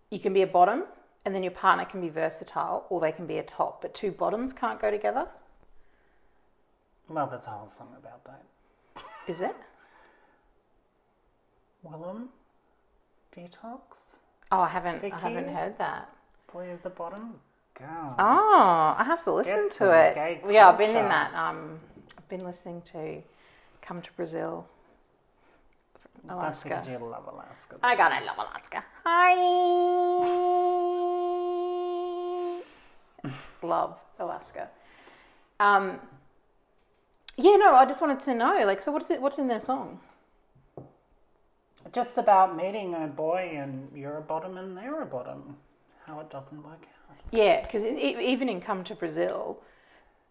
you 0.10 0.20
can 0.20 0.34
be 0.34 0.41
a 0.41 0.48
bottom, 0.48 0.86
and 1.24 1.36
then 1.36 1.43
your 1.43 1.51
partner 1.51 1.86
can 1.86 2.01
be 2.01 2.10
versatile, 2.10 2.86
or 2.89 3.00
they 3.00 3.12
can 3.12 3.27
be 3.27 3.38
a 3.38 3.43
top, 3.43 3.81
but 3.81 3.93
two 3.93 4.12
bottoms 4.12 4.53
can't 4.53 4.79
go 4.81 4.89
together, 4.89 5.27
Well, 7.12 7.27
there's 7.27 7.46
a 7.46 7.50
whole 7.50 7.68
song 7.68 7.89
about 7.98 8.24
that. 8.24 8.41
is 9.27 9.41
it? 9.41 9.56
Willam, 11.86 12.27
Detox, 13.36 13.82
Oh, 14.53 14.60
I 14.62 14.70
haven't, 14.70 15.03
I 15.03 15.18
haven't 15.18 15.53
heard 15.53 15.77
that. 15.77 16.10
boy 16.53 16.70
is 16.70 16.82
the 16.82 16.89
bottom. 16.89 17.36
Girl. 17.77 18.15
Oh, 18.20 18.96
I 18.98 19.03
have 19.06 19.24
to 19.25 19.32
listen 19.34 19.63
Get 19.70 19.72
to 19.77 19.91
it. 19.91 20.41
Yeah, 20.50 20.70
I've 20.70 20.77
been 20.77 20.96
in 20.96 21.08
that. 21.10 21.34
Um, 21.34 21.80
I've 22.18 22.30
been 22.30 22.44
listening 22.46 22.82
to 22.94 23.22
"Come 23.82 24.01
to 24.01 24.12
Brazil," 24.13 24.65
That's 26.24 26.34
Alaska. 26.34 26.70
because 26.70 26.88
you 26.88 26.98
love 27.00 27.27
Alaska. 27.27 27.75
I 27.82 27.96
gotta 27.96 28.24
love 28.25 28.38
Alaska. 28.38 28.84
Hi. 29.06 29.36
love 33.63 33.98
Alaska. 34.20 34.70
Um, 35.60 36.00
yeah, 37.38 37.56
no, 37.56 37.76
I 37.76 37.86
just 37.86 38.02
wanted 38.02 38.22
to 38.24 38.36
know, 38.36 38.64
like, 38.66 38.82
so 38.82 38.92
what's 38.92 39.10
it? 39.10 39.22
What's 39.22 39.38
in 39.38 39.48
their 39.48 39.62
song? 39.62 40.00
Just 41.92 42.18
about 42.18 42.56
meeting 42.56 42.94
a 42.94 43.08
boy 43.08 43.54
and 43.56 43.90
you're 43.96 44.18
a 44.18 44.22
bottom 44.22 44.58
and 44.58 44.78
they're 44.78 45.02
a 45.02 45.06
bottom. 45.06 45.58
How 46.06 46.20
it 46.20 46.30
doesn't 46.30 46.64
work 46.64 46.84
out. 46.84 47.18
Yeah, 47.32 47.62
because 47.62 47.86
even 47.86 48.50
in 48.50 48.60
"Come 48.62 48.84
to 48.86 48.96
Brazil," 48.96 49.62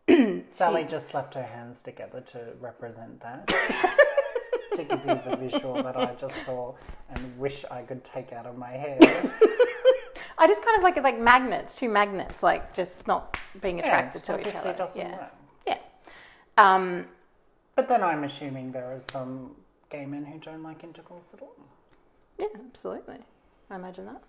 Sally 0.51 0.85
just 0.85 1.09
slapped 1.09 1.35
her 1.35 1.43
hands 1.43 1.83
together 1.83 2.21
to 2.21 2.53
represent 2.61 3.21
that. 3.21 3.47
to 4.75 4.85
give 4.85 5.01
you 5.07 5.21
the 5.31 5.37
visual 5.37 5.83
that 5.83 5.97
I 5.97 6.15
just 6.15 6.35
saw 6.45 6.75
and 7.11 7.39
wish 7.39 7.65
I 7.71 7.83
could 7.83 8.05
take 8.05 8.33
out 8.33 8.47
of 8.47 8.57
my 8.57 8.71
head. 8.71 8.99
I 10.39 10.47
just 10.47 10.63
kind 10.65 10.77
of 10.77 10.83
like 10.83 10.97
it, 10.97 11.03
like 11.03 11.19
magnets, 11.19 11.75
two 11.75 11.89
magnets, 11.89 12.43
like 12.43 12.75
just 12.75 13.07
not 13.07 13.39
being 13.61 13.81
attracted 13.81 14.23
it 14.23 14.25
to 14.27 14.41
each 14.49 14.55
other. 14.55 14.73
doesn't 14.73 15.01
yeah, 15.01 15.13
work. 15.13 15.33
Um, 16.57 17.07
But 17.75 17.89
then 17.89 18.03
I'm 18.03 18.25
assuming 18.25 18.73
there 18.73 18.93
are 18.93 19.01
some 19.01 19.57
gay 19.91 20.07
men 20.07 20.25
who 20.25 20.39
don't 20.39 20.63
like 20.63 20.85
intercourse 20.85 21.27
at 21.33 21.41
all. 21.41 21.57
Yeah, 22.39 22.47
absolutely. 22.69 23.19
I 23.71 23.77
imagine 23.77 24.07
that. 24.07 24.23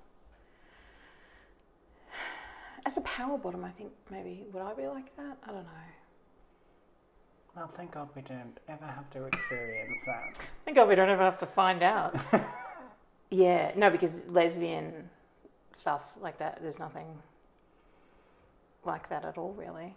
As 2.86 2.98
a 2.98 3.02
power 3.02 3.38
bottom, 3.38 3.64
I 3.64 3.72
think 3.72 3.92
maybe 4.10 4.46
would 4.52 4.62
I 4.64 4.74
be 4.74 4.88
like 4.88 5.16
that? 5.18 5.38
I 5.44 5.48
don't 5.48 5.64
know. 5.64 5.88
Well, 7.56 7.72
thank 7.76 7.92
God 7.92 8.10
we 8.16 8.22
don't 8.22 8.58
ever 8.70 8.86
have 8.86 9.10
to 9.12 9.26
experience 9.26 10.00
that. 10.06 10.38
Thank 10.66 10.78
God 10.78 10.88
we 10.88 10.96
don't 10.96 11.10
ever 11.10 11.24
have 11.24 11.40
to 11.40 11.46
find 11.46 11.84
out. 11.84 12.16
yeah, 13.30 13.72
no, 13.76 13.90
because 13.90 14.12
lesbian 14.30 15.10
stuff 15.76 16.02
like 16.22 16.38
that, 16.40 16.60
there's 16.62 16.80
nothing 16.80 17.08
like 18.86 19.10
that 19.10 19.26
at 19.26 19.38
all, 19.38 19.54
really. 19.54 19.96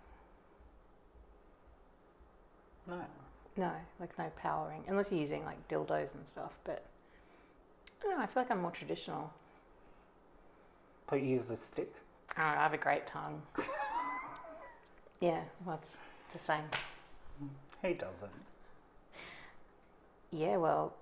No. 2.89 3.01
No, 3.57 3.71
like 4.01 4.19
no 4.19 4.31
powering, 4.37 4.83
unless 4.89 5.13
you're 5.13 5.21
using 5.21 5.45
like 5.45 5.69
dildos 5.69 6.15
and 6.15 6.27
stuff. 6.27 6.53
But 6.65 6.85
I 8.01 8.05
don't 8.05 8.17
know. 8.19 8.23
I 8.23 8.27
feel 8.27 8.43
like 8.43 8.51
I'm 8.51 8.61
more 8.61 8.73
traditional. 8.73 9.33
But 11.09 11.23
use 11.23 11.51
a 11.51 11.57
stick. 11.57 11.93
I 12.37 12.41
don't 12.43 12.53
know, 12.53 12.59
I 12.59 12.63
have 12.65 12.75
a 12.75 12.79
great 12.79 13.07
tongue. 13.07 13.41
yeah, 15.21 15.41
well, 15.65 15.77
that's 15.77 15.97
just 16.33 16.47
saying. 16.47 16.65
Who 17.83 17.95
doesn't? 17.95 18.31
Yeah, 20.33 20.57
well, 20.57 20.93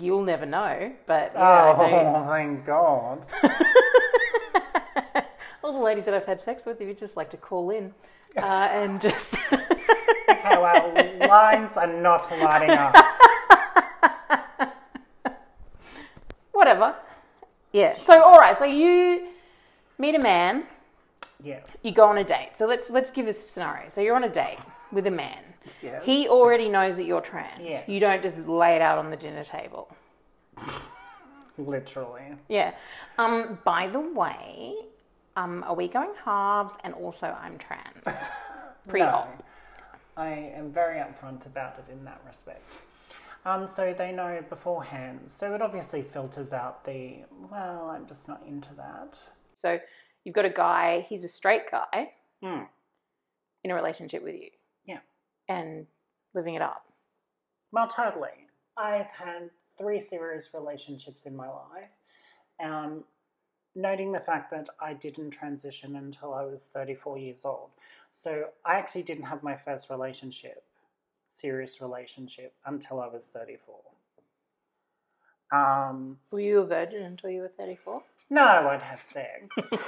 you'll 0.00 0.24
never 0.24 0.46
know, 0.46 0.92
but 1.06 1.32
Oh, 1.36 1.86
yeah, 1.88 2.26
thank 2.28 2.66
God. 2.66 3.24
I. 3.42 5.24
All 5.62 5.72
the 5.72 5.78
ladies 5.78 6.04
that 6.06 6.14
I've 6.14 6.26
had 6.26 6.40
sex 6.40 6.64
with, 6.66 6.80
if 6.80 6.88
you 6.88 6.94
just 6.94 7.16
like 7.16 7.30
to 7.30 7.36
call 7.36 7.70
in 7.70 7.92
uh, 8.36 8.40
and 8.72 9.00
just. 9.00 9.35
Okay, 9.52 10.58
well, 10.58 11.28
lines 11.28 11.76
are 11.76 11.86
not 11.86 12.30
lighting 12.38 12.70
up. 12.70 12.94
Whatever. 16.52 16.94
Yeah. 17.72 17.96
So, 18.04 18.22
all 18.22 18.38
right. 18.38 18.56
So 18.56 18.64
you 18.64 19.28
meet 19.98 20.14
a 20.14 20.18
man, 20.18 20.64
Yes. 21.42 21.66
you 21.82 21.92
go 21.92 22.04
on 22.06 22.18
a 22.18 22.24
date. 22.24 22.50
So 22.56 22.66
let's 22.66 22.88
let's 22.90 23.10
give 23.10 23.26
us 23.28 23.36
a 23.36 23.40
scenario. 23.40 23.88
So 23.88 24.00
you're 24.00 24.16
on 24.16 24.24
a 24.24 24.28
date 24.28 24.58
with 24.92 25.06
a 25.06 25.10
man. 25.10 25.38
Yes. 25.82 26.04
He 26.04 26.28
already 26.28 26.68
knows 26.68 26.96
that 26.96 27.04
you're 27.04 27.20
trans. 27.20 27.60
Yes. 27.60 27.88
You 27.88 28.00
don't 28.00 28.22
just 28.22 28.38
lay 28.38 28.74
it 28.74 28.82
out 28.82 28.98
on 28.98 29.10
the 29.10 29.16
dinner 29.16 29.44
table. 29.44 29.94
Literally. 31.58 32.22
Yeah. 32.48 32.72
Um. 33.18 33.58
By 33.64 33.88
the 33.88 34.00
way, 34.00 34.74
Um, 35.36 35.62
are 35.66 35.74
we 35.74 35.86
going 35.88 36.12
halves? 36.24 36.72
And 36.84 36.94
also, 36.94 37.26
I'm 37.42 37.58
trans. 37.58 38.04
Pre-op. 38.88 39.38
No, 39.38 39.44
I 40.22 40.28
am 40.56 40.72
very 40.72 40.98
upfront 41.00 41.46
about 41.46 41.78
it 41.78 41.92
in 41.92 42.04
that 42.04 42.20
respect. 42.26 42.62
Um, 43.44 43.66
so 43.68 43.92
they 43.92 44.10
know 44.12 44.42
beforehand. 44.48 45.20
So 45.26 45.54
it 45.54 45.62
obviously 45.62 46.02
filters 46.02 46.52
out 46.52 46.84
the, 46.84 47.18
well, 47.50 47.90
I'm 47.94 48.06
just 48.06 48.26
not 48.28 48.42
into 48.46 48.74
that. 48.74 49.22
So 49.54 49.78
you've 50.24 50.34
got 50.34 50.44
a 50.44 50.50
guy. 50.50 51.06
He's 51.08 51.24
a 51.24 51.28
straight 51.28 51.70
guy 51.70 52.10
Mm. 52.42 52.66
in 53.64 53.70
a 53.70 53.74
relationship 53.74 54.22
with 54.22 54.34
you. 54.34 54.50
Yeah. 54.84 54.98
And 55.48 55.86
living 56.34 56.54
it 56.54 56.62
up. 56.62 56.84
Well, 57.72 57.86
totally. 57.88 58.30
I've 58.76 59.06
had 59.06 59.50
three 59.78 60.00
serious 60.00 60.50
relationships 60.52 61.24
in 61.26 61.36
my 61.36 61.48
life. 61.48 61.90
Um, 62.62 63.04
noting 63.76 64.10
the 64.10 64.20
fact 64.20 64.50
that 64.50 64.68
I 64.80 64.94
didn't 64.94 65.30
transition 65.30 65.96
until 65.96 66.34
I 66.34 66.42
was 66.42 66.62
34 66.72 67.18
years 67.18 67.44
old. 67.44 67.70
So 68.10 68.46
I 68.64 68.74
actually 68.74 69.02
didn't 69.02 69.24
have 69.24 69.42
my 69.42 69.54
first 69.54 69.90
relationship, 69.90 70.64
serious 71.28 71.80
relationship, 71.80 72.54
until 72.64 73.00
I 73.00 73.08
was 73.08 73.26
34. 73.26 73.76
Um, 75.52 76.18
Were 76.32 76.40
you 76.40 76.60
a 76.60 76.66
virgin 76.66 77.02
until 77.02 77.30
you 77.30 77.42
were 77.42 77.48
34? 77.48 78.02
no, 78.30 78.42
I'd 78.42 78.80
had 78.80 78.98
sex, 79.04 79.84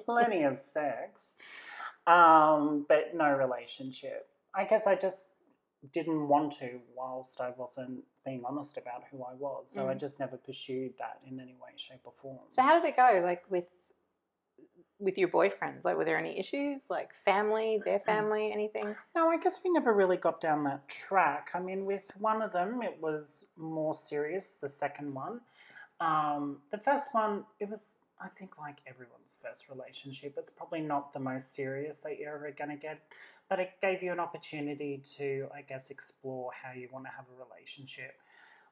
plenty 0.04 0.42
of 0.42 0.58
sex, 0.58 1.36
um, 2.08 2.84
but 2.88 3.14
no 3.14 3.30
relationship. 3.36 4.26
I 4.54 4.64
guess 4.64 4.88
I 4.88 4.96
just 4.96 5.28
didn't 5.92 6.28
want 6.28 6.52
to 6.60 6.80
whilst 6.94 7.40
I 7.40 7.50
wasn't 7.50 8.04
being 8.24 8.44
honest 8.44 8.76
about 8.76 9.02
who 9.10 9.24
I 9.24 9.34
was. 9.34 9.70
So 9.70 9.88
I 9.88 9.94
Mm. 9.94 9.98
just 9.98 10.20
never 10.20 10.36
pursued 10.36 10.96
that 10.98 11.20
in 11.26 11.40
any 11.40 11.54
way, 11.54 11.70
shape, 11.76 12.00
or 12.04 12.12
form. 12.12 12.38
So 12.48 12.62
how 12.62 12.78
did 12.80 12.88
it 12.88 12.96
go? 12.96 13.20
Like 13.24 13.44
with 13.50 13.64
with 14.98 15.18
your 15.18 15.28
boyfriends? 15.28 15.84
Like 15.84 15.96
were 15.96 16.04
there 16.04 16.18
any 16.18 16.38
issues? 16.38 16.88
Like 16.88 17.12
family, 17.12 17.82
their 17.84 17.98
family, 17.98 18.52
anything? 18.52 18.94
No, 19.16 19.28
I 19.28 19.36
guess 19.36 19.58
we 19.64 19.70
never 19.70 19.92
really 19.92 20.16
got 20.16 20.40
down 20.40 20.62
that 20.64 20.88
track. 20.88 21.50
I 21.54 21.60
mean, 21.60 21.84
with 21.84 22.08
one 22.18 22.40
of 22.40 22.52
them, 22.52 22.82
it 22.82 22.96
was 23.00 23.44
more 23.56 23.94
serious, 23.94 24.54
the 24.54 24.68
second 24.68 25.12
one. 25.12 25.40
Um, 26.00 26.58
the 26.70 26.78
first 26.78 27.12
one, 27.12 27.44
it 27.58 27.68
was, 27.68 27.94
I 28.20 28.28
think, 28.28 28.58
like 28.58 28.76
everyone's 28.86 29.38
first 29.42 29.68
relationship. 29.68 30.34
It's 30.36 30.50
probably 30.50 30.80
not 30.80 31.12
the 31.12 31.20
most 31.20 31.54
serious 31.54 32.00
that 32.00 32.18
you're 32.18 32.34
ever 32.36 32.50
going 32.56 32.70
to 32.70 32.76
get, 32.76 33.00
but 33.52 33.60
it 33.60 33.72
gave 33.82 34.02
you 34.02 34.10
an 34.12 34.18
opportunity 34.18 35.02
to, 35.18 35.46
I 35.54 35.60
guess, 35.60 35.90
explore 35.90 36.52
how 36.62 36.72
you 36.72 36.88
want 36.90 37.04
to 37.04 37.10
have 37.10 37.26
a 37.28 37.44
relationship 37.44 38.14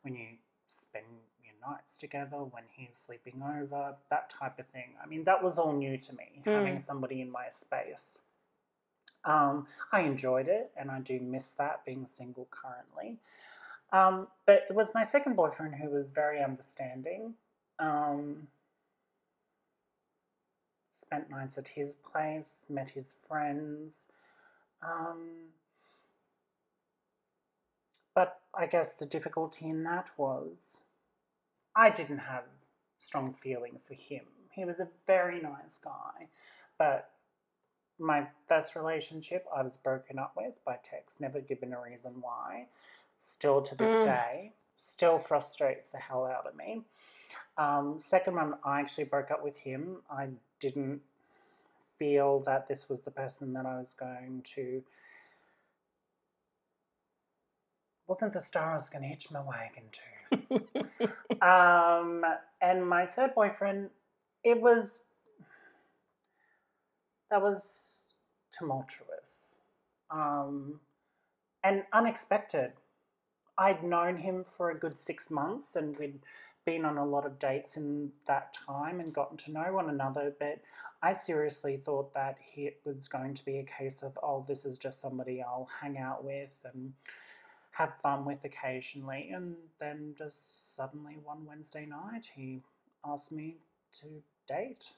when 0.01 0.15
you 0.15 0.29
spend 0.69 1.05
your 1.45 1.53
nights 1.71 1.99
together, 1.99 2.39
when 2.39 2.63
he's 2.73 2.97
sleeping 2.97 3.43
over, 3.43 3.95
that 4.09 4.31
type 4.31 4.59
of 4.59 4.67
thing. 4.69 4.95
I 5.05 5.07
mean, 5.07 5.25
that 5.25 5.45
was 5.45 5.59
all 5.59 5.75
new 5.75 5.99
to 5.99 6.13
me, 6.15 6.41
having 6.47 6.81
somebody 6.81 7.21
in 7.21 7.31
my 7.31 7.51
space. 7.51 8.21
Um, 9.27 9.67
I 9.93 10.01
enjoyed 10.01 10.49
it, 10.49 10.71
and 10.79 10.91
I 10.91 11.01
do 11.01 11.21
miss 11.21 11.51
that 11.59 11.85
being 11.85 12.07
single 12.07 12.49
currently. 12.51 13.19
Um, 13.93 14.29
but 14.47 14.65
it 14.71 14.75
was 14.75 14.93
my 14.95 15.05
second 15.05 15.37
boyfriend 15.37 15.75
who 15.75 15.91
was 15.91 16.09
very 16.09 16.43
understanding. 16.43 17.35
Um, 17.79 18.49
spent 20.95 21.29
nights 21.29 21.59
at 21.59 21.69
his 21.69 21.97
place, 21.97 22.65
met 22.71 22.89
his 22.89 23.17
friends. 23.29 24.07
Um, 24.83 25.51
but 28.15 28.41
I 28.55 28.67
guess 28.67 28.95
the 28.95 29.07
difficulty 29.07 29.69
in 29.69 29.83
that 29.85 30.11
was 30.17 30.79
I 31.77 31.91
didn't 31.91 32.19
have 32.19 32.45
strong 32.99 33.33
feelings 33.35 33.85
for 33.87 33.95
him. 33.95 34.25
He 34.51 34.65
was 34.65 34.81
a 34.81 34.89
very 35.07 35.41
nice 35.41 35.79
guy, 35.83 36.29
but 36.79 37.11
my 37.99 38.27
first 38.49 38.75
relationship 38.75 39.47
I 39.55 39.63
was 39.63 39.77
broken 39.77 40.19
up 40.19 40.33
with 40.37 40.55
by 40.65 40.79
text, 40.83 41.21
never 41.21 41.41
given 41.41 41.73
a 41.73 41.81
reason 41.81 42.15
why. 42.21 42.67
Still 43.19 43.61
to 43.63 43.75
this 43.75 44.01
Mm. 44.01 44.05
day, 44.05 44.53
still 44.79 45.19
frustrates 45.19 45.93
the 45.93 45.99
hell 45.99 46.25
out 46.25 46.47
of 46.47 46.57
me. 46.57 46.83
Um, 47.59 48.01
second 48.01 48.37
one, 48.37 48.59
I 48.65 48.81
actually 48.81 49.05
broke 49.05 49.31
up 49.31 49.43
with 49.45 49.59
him. 49.59 50.03
I 50.11 50.31
didn't 50.59 51.03
feel 52.01 52.41
that 52.41 52.67
this 52.67 52.89
was 52.89 53.05
the 53.05 53.11
person 53.13 53.53
that 53.53 53.67
I 53.67 53.77
was 53.77 53.95
going 53.95 54.43
to. 54.55 54.83
Wasn't 58.09 58.33
the 58.33 58.41
star 58.41 58.71
I 58.73 58.75
was 58.75 58.89
going 58.89 59.03
to 59.03 59.09
hitch 59.09 59.31
my 59.31 59.41
wagon 59.41 59.85
to. 59.93 60.01
Um, 61.41 62.23
and 62.61 62.87
my 62.87 63.07
third 63.07 63.35
boyfriend, 63.35 63.89
it 64.45 64.61
was 64.61 64.99
that 67.31 67.41
was 67.41 68.03
tumultuous 68.53 69.57
um, 70.11 70.81
and 71.65 71.85
unexpected. 71.95 72.73
I'd 73.57 73.83
known 73.83 74.19
him 74.19 74.45
for 74.45 74.71
a 74.71 74.79
good 74.79 74.99
six 74.99 75.31
months, 75.31 75.77
and 75.77 75.97
we'd 75.99 76.19
been 76.71 76.85
on 76.85 76.99
a 76.99 77.05
lot 77.05 77.27
of 77.27 77.37
dates 77.41 77.77
in 77.77 78.13
that 78.27 78.55
time 78.55 79.01
and 79.01 79.13
gotten 79.13 79.37
to 79.37 79.51
know 79.51 79.73
one 79.73 79.89
another. 79.89 80.33
But 80.39 80.61
I 81.03 81.13
seriously 81.13 81.81
thought 81.85 82.15
that 82.15 82.37
he 82.41 82.63
it 82.63 82.81
was 82.85 83.09
going 83.09 83.35
to 83.35 83.45
be 83.45 83.59
a 83.59 83.65
case 83.65 84.05
of, 84.05 84.17
oh, 84.23 84.45
this 84.47 84.65
is 84.65 84.79
just 84.79 85.01
somebody 85.01 85.43
I'll 85.43 85.69
hang 85.81 85.99
out 85.99 86.25
with 86.25 86.51
and 86.73 86.93
have 87.73 87.99
fun 88.01 88.25
with 88.25 88.45
occasionally. 88.45 89.31
And 89.35 89.57
then 89.81 90.15
just 90.17 90.77
suddenly 90.77 91.17
one 91.25 91.45
Wednesday 91.45 91.87
night, 91.87 92.29
he 92.37 92.63
asked 93.05 93.33
me 93.33 93.57
to 94.01 94.07
date, 94.47 94.93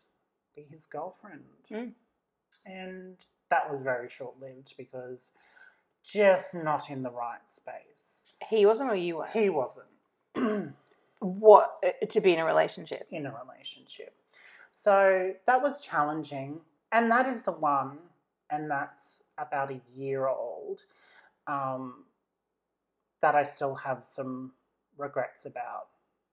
be 0.55 0.67
his 0.71 0.85
girlfriend. 0.85 1.45
Mm. 1.71 1.93
And 2.67 3.17
that 3.49 3.73
was 3.73 3.81
very 3.83 4.11
short 4.11 4.35
lived 4.39 4.75
because 4.77 5.31
just 6.05 6.55
not 6.55 6.91
in 6.91 7.03
the 7.03 7.11
right 7.11 7.49
space. 7.49 8.35
he 8.51 8.67
wasn't 8.67 8.91
or 8.91 8.95
you 8.95 9.17
were? 9.17 9.27
He 9.27 9.49
wasn't 9.49 9.87
what 11.23 11.79
uh, 11.85 12.07
to 12.07 12.21
be 12.21 12.33
in 12.33 12.39
a 12.39 12.45
relationship? 12.45 13.07
in 13.11 13.27
a 13.27 13.35
relationship. 13.45 14.15
So 14.71 15.35
that 15.47 15.63
was 15.63 15.81
challenging. 15.81 16.61
And 16.93 17.11
that 17.11 17.27
is 17.27 17.43
the 17.43 17.53
one, 17.53 17.99
and 18.51 18.71
that's 18.71 19.23
about 19.39 19.71
a 19.71 19.81
year 19.97 20.29
old, 20.29 20.83
um, 21.47 22.05
that 23.23 23.35
I 23.35 23.43
still 23.45 23.75
have 23.75 24.05
some 24.05 24.53
regrets 24.99 25.47
about. 25.47 25.89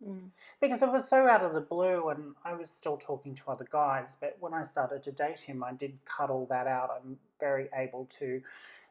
Mm. 0.05 0.29
Because 0.61 0.81
it 0.81 0.91
was 0.91 1.07
so 1.07 1.27
out 1.27 1.43
of 1.43 1.53
the 1.53 1.61
blue, 1.61 2.09
and 2.09 2.35
I 2.43 2.53
was 2.53 2.69
still 2.69 2.97
talking 2.97 3.35
to 3.35 3.51
other 3.51 3.67
guys. 3.69 4.17
But 4.19 4.37
when 4.39 4.53
I 4.53 4.63
started 4.63 5.03
to 5.03 5.11
date 5.11 5.39
him, 5.39 5.63
I 5.63 5.73
did 5.73 5.97
cut 6.05 6.29
all 6.29 6.45
that 6.49 6.67
out. 6.67 6.89
I'm 6.95 7.17
very 7.39 7.69
able 7.73 8.07
to 8.19 8.41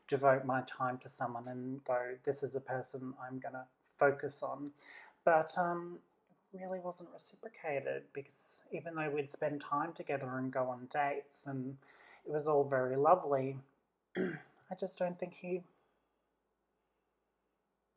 devote 0.06 0.44
my 0.44 0.62
time 0.62 0.98
to 0.98 1.08
someone 1.08 1.48
and 1.48 1.84
go, 1.84 2.14
this 2.24 2.42
is 2.42 2.56
a 2.56 2.60
person 2.60 3.14
I'm 3.22 3.38
going 3.38 3.54
to 3.54 3.64
focus 3.98 4.42
on. 4.42 4.70
But 5.28 5.52
um, 5.58 5.98
it 6.54 6.58
really 6.58 6.80
wasn't 6.80 7.10
reciprocated 7.12 8.04
because 8.14 8.62
even 8.72 8.94
though 8.94 9.10
we'd 9.10 9.30
spend 9.30 9.60
time 9.60 9.92
together 9.92 10.38
and 10.38 10.50
go 10.50 10.62
on 10.70 10.88
dates, 10.90 11.44
and 11.46 11.76
it 12.26 12.32
was 12.32 12.46
all 12.46 12.64
very 12.64 12.96
lovely, 12.96 13.58
I 14.16 14.74
just 14.80 14.98
don't 14.98 15.18
think 15.18 15.34
he 15.34 15.60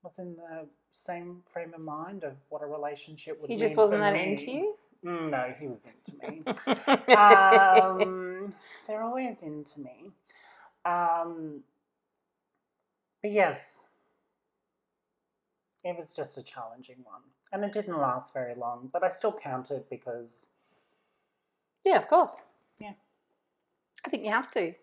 was 0.03 0.19
in 0.19 0.35
the 0.35 0.67
same 0.91 1.41
frame 1.45 1.73
of 1.73 1.79
mind 1.79 2.25
of 2.25 2.33
what 2.49 2.61
a 2.61 2.65
relationship 2.65 3.39
would 3.39 3.49
He 3.49 3.55
just 3.55 3.77
wasn't 3.77 4.01
that 4.01 4.11
me. 4.11 4.31
into 4.33 4.51
you. 4.51 4.75
Mm, 5.05 5.29
no, 5.29 5.53
he 5.57 5.67
was 5.69 5.85
into 5.85 6.17
me. 6.21 6.43
um, 7.15 8.53
they're 8.87 9.03
always 9.03 9.41
into 9.41 9.79
me. 9.79 10.11
Um, 10.83 11.61
but 13.21 13.31
yes, 13.31 13.85
it 15.83 15.97
was 15.97 16.13
just 16.13 16.37
a 16.37 16.43
challenging 16.43 16.97
one. 17.03 17.21
And 17.53 17.63
it 17.63 17.73
didn't 17.73 17.97
last 17.97 18.33
very 18.33 18.55
long, 18.55 18.89
but 18.93 19.03
I 19.03 19.09
still 19.09 19.33
count 19.33 19.71
it 19.71 19.87
because, 19.89 20.47
yeah, 21.83 21.97
of 21.97 22.07
course. 22.07 22.33
Yeah. 22.79 22.93
I 24.05 24.09
think 24.09 24.23
you 24.23 24.31
have 24.31 24.51
to. 24.51 24.73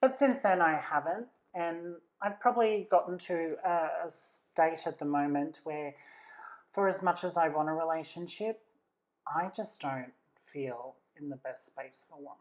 but 0.00 0.16
since 0.16 0.42
then 0.42 0.60
I 0.60 0.76
haven't. 0.80 1.26
And 1.54 1.96
I've 2.22 2.38
probably 2.40 2.86
gotten 2.90 3.18
to 3.18 3.56
a, 3.64 4.06
a 4.06 4.10
state 4.10 4.86
at 4.86 4.98
the 4.98 5.04
moment 5.04 5.60
where, 5.64 5.94
for 6.72 6.88
as 6.88 7.02
much 7.02 7.24
as 7.24 7.36
I 7.36 7.48
want 7.48 7.68
a 7.68 7.72
relationship, 7.72 8.60
I 9.26 9.50
just 9.54 9.80
don't 9.80 10.12
feel 10.52 10.94
in 11.20 11.28
the 11.28 11.36
best 11.36 11.66
space 11.66 12.04
for 12.08 12.16
one. 12.22 12.36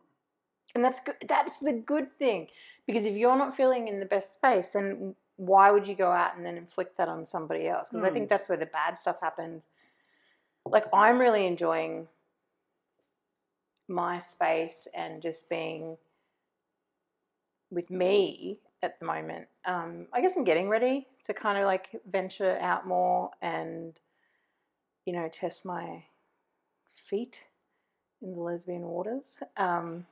And 0.76 0.84
that's 0.84 1.00
good. 1.00 1.16
That's 1.28 1.58
the 1.60 1.74
good 1.74 2.16
thing 2.20 2.48
because 2.86 3.06
if 3.06 3.16
you're 3.16 3.38
not 3.38 3.56
feeling 3.58 3.88
in 3.88 4.00
the 4.00 4.06
best 4.06 4.34
space, 4.34 4.68
then 4.68 5.16
why 5.40 5.72
would 5.72 5.88
you 5.88 5.96
go 5.96 6.12
out 6.12 6.36
and 6.36 6.46
then 6.46 6.58
inflict 6.58 6.98
that 6.98 7.08
on 7.08 7.26
somebody 7.26 7.68
else? 7.70 7.88
Because 7.90 8.04
I 8.04 8.10
Hmm. 8.10 8.14
think 8.14 8.30
that's 8.30 8.50
where 8.50 8.58
the 8.58 8.66
bad 8.66 8.98
stuff 8.98 9.22
happens. 9.22 9.68
Like 10.66 10.86
I'm 10.94 11.18
really 11.18 11.48
enjoying 11.48 12.10
my 13.88 14.20
space 14.20 14.86
and 14.94 15.22
just 15.22 15.50
being 15.50 15.98
with 17.72 17.90
me 17.90 18.60
at 18.84 19.00
the 19.00 19.06
moment. 19.06 19.48
Um, 19.64 20.08
I 20.12 20.20
guess 20.22 20.34
I'm 20.36 20.44
getting 20.44 20.68
ready 20.68 21.08
to 21.24 21.34
kind 21.34 21.58
of 21.58 21.64
like 21.66 21.90
venture 22.06 22.58
out 22.60 22.86
more 22.86 23.32
and 23.42 23.98
you 25.06 25.14
know 25.14 25.30
test 25.30 25.66
my 25.66 26.04
feet 26.94 27.40
in 28.22 28.34
the 28.34 28.40
lesbian 28.42 28.82
waters. 28.82 29.38
Um, 29.56 30.06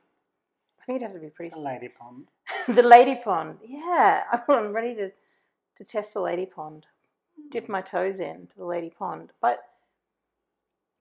I 0.82 0.86
think 0.86 0.96
it'd 1.02 1.12
have 1.12 1.14
to 1.14 1.20
be 1.20 1.30
pretty. 1.30 1.54
The 1.54 1.60
lady 1.60 1.90
pond. 1.90 2.28
the 2.68 2.84
lady 2.84 3.16
pond. 3.24 3.58
Yeah, 3.68 4.24
I'm 4.50 4.74
ready 4.74 4.96
to 4.96 5.12
to 5.78 5.84
test 5.84 6.14
the 6.14 6.22
lady 6.22 6.46
pond. 6.46 6.86
Dip 7.52 7.70
my 7.70 7.82
toes 7.82 8.20
in 8.20 8.48
to 8.48 8.58
the 8.58 8.66
lady 8.66 8.90
pond, 8.90 9.32
but 9.42 9.60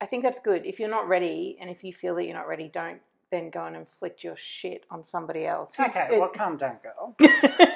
I 0.00 0.06
think 0.06 0.22
that's 0.22 0.40
good. 0.40 0.66
If 0.66 0.78
you're 0.78 0.90
not 0.90 1.08
ready, 1.08 1.56
and 1.60 1.70
if 1.70 1.82
you 1.82 1.92
feel 1.94 2.14
that 2.16 2.24
you're 2.24 2.34
not 2.36 2.46
ready, 2.48 2.68
don't 2.68 3.00
then 3.32 3.50
go 3.50 3.64
and 3.64 3.74
inflict 3.74 4.22
your 4.22 4.36
shit 4.36 4.84
on 4.90 5.02
somebody 5.02 5.46
else. 5.46 5.74
Okay, 5.80 6.08
it- 6.12 6.20
well, 6.20 6.28
calm 6.28 6.56
down, 6.56 6.76
girl. 6.82 7.16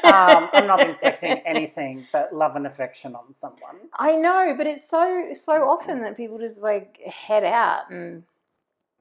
Um, 0.02 0.48
I'm 0.52 0.66
not 0.66 0.80
inflicting 0.80 1.38
anything 1.46 2.04
but 2.10 2.34
love 2.34 2.56
and 2.56 2.66
affection 2.66 3.14
on 3.14 3.32
someone. 3.32 3.76
I 3.94 4.16
know, 4.16 4.54
but 4.56 4.66
it's 4.66 4.88
so 4.88 5.28
so 5.34 5.68
often 5.68 6.00
that 6.02 6.16
people 6.16 6.38
just 6.38 6.62
like 6.62 6.98
head 7.02 7.44
out 7.44 7.90
and 7.90 8.24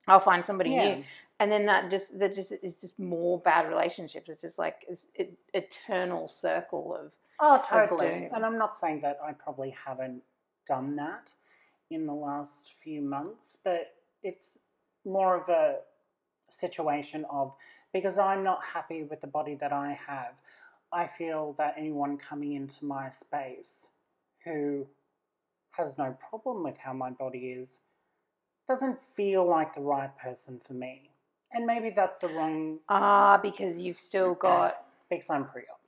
I'll 0.08 0.20
find 0.20 0.46
somebody 0.46 0.72
Yeah. 0.72 0.96
new, 0.98 1.04
and 1.40 1.52
then 1.52 1.66
that 1.68 1.90
just 1.90 2.18
that 2.20 2.36
just 2.36 2.52
is 2.64 2.76
just 2.76 3.00
more 3.00 3.40
bad 3.40 3.68
relationships. 3.70 4.30
It's 4.30 4.42
just 4.42 4.60
like 4.60 4.86
it's 4.88 5.08
it, 5.16 5.38
eternal 5.54 6.28
circle 6.28 6.96
of 7.00 7.12
Oh, 7.40 7.62
totally. 7.66 8.10
doom. 8.10 8.30
And 8.34 8.46
I'm 8.46 8.58
not 8.58 8.76
saying 8.76 9.02
that 9.02 9.18
I 9.24 9.32
probably 9.32 9.70
haven't 9.86 10.22
done 10.68 10.96
that 10.98 11.32
in 11.90 12.06
the 12.06 12.14
last 12.14 12.74
few 12.84 13.02
months, 13.02 13.58
but 13.64 13.94
it's 14.24 14.60
more 15.06 15.38
of 15.42 15.48
a 15.50 15.78
situation 16.50 17.26
of 17.30 17.54
because 17.94 18.18
I'm 18.18 18.44
not 18.44 18.60
happy 18.64 19.04
with 19.04 19.22
the 19.22 19.28
body 19.28 19.56
that 19.56 19.72
I 19.72 19.98
have, 20.06 20.34
I 20.92 21.08
feel 21.08 21.56
that 21.58 21.76
anyone 21.78 22.18
coming 22.18 22.54
into 22.54 22.86
my 22.86 23.10
space 23.10 23.88
who 24.44 24.86
has 25.72 25.98
no 25.98 26.16
problem 26.30 26.64
with 26.64 26.78
how 26.78 26.94
my 26.94 27.10
body 27.10 27.52
is 27.52 27.80
doesn't 28.68 29.00
feel 29.16 29.48
like 29.48 29.74
the 29.74 29.82
right 29.82 30.16
person 30.18 30.60
for 30.66 30.74
me. 30.74 31.10
And 31.52 31.66
maybe 31.66 31.90
that's 31.90 32.20
the 32.20 32.28
wrong 32.28 32.80
ah 32.90 33.38
because 33.42 33.80
you've 33.80 33.98
still 33.98 34.34
got 34.40 34.76
because 35.10 35.30
I'm 35.30 35.46
pre 35.46 35.64
op. 35.72 35.80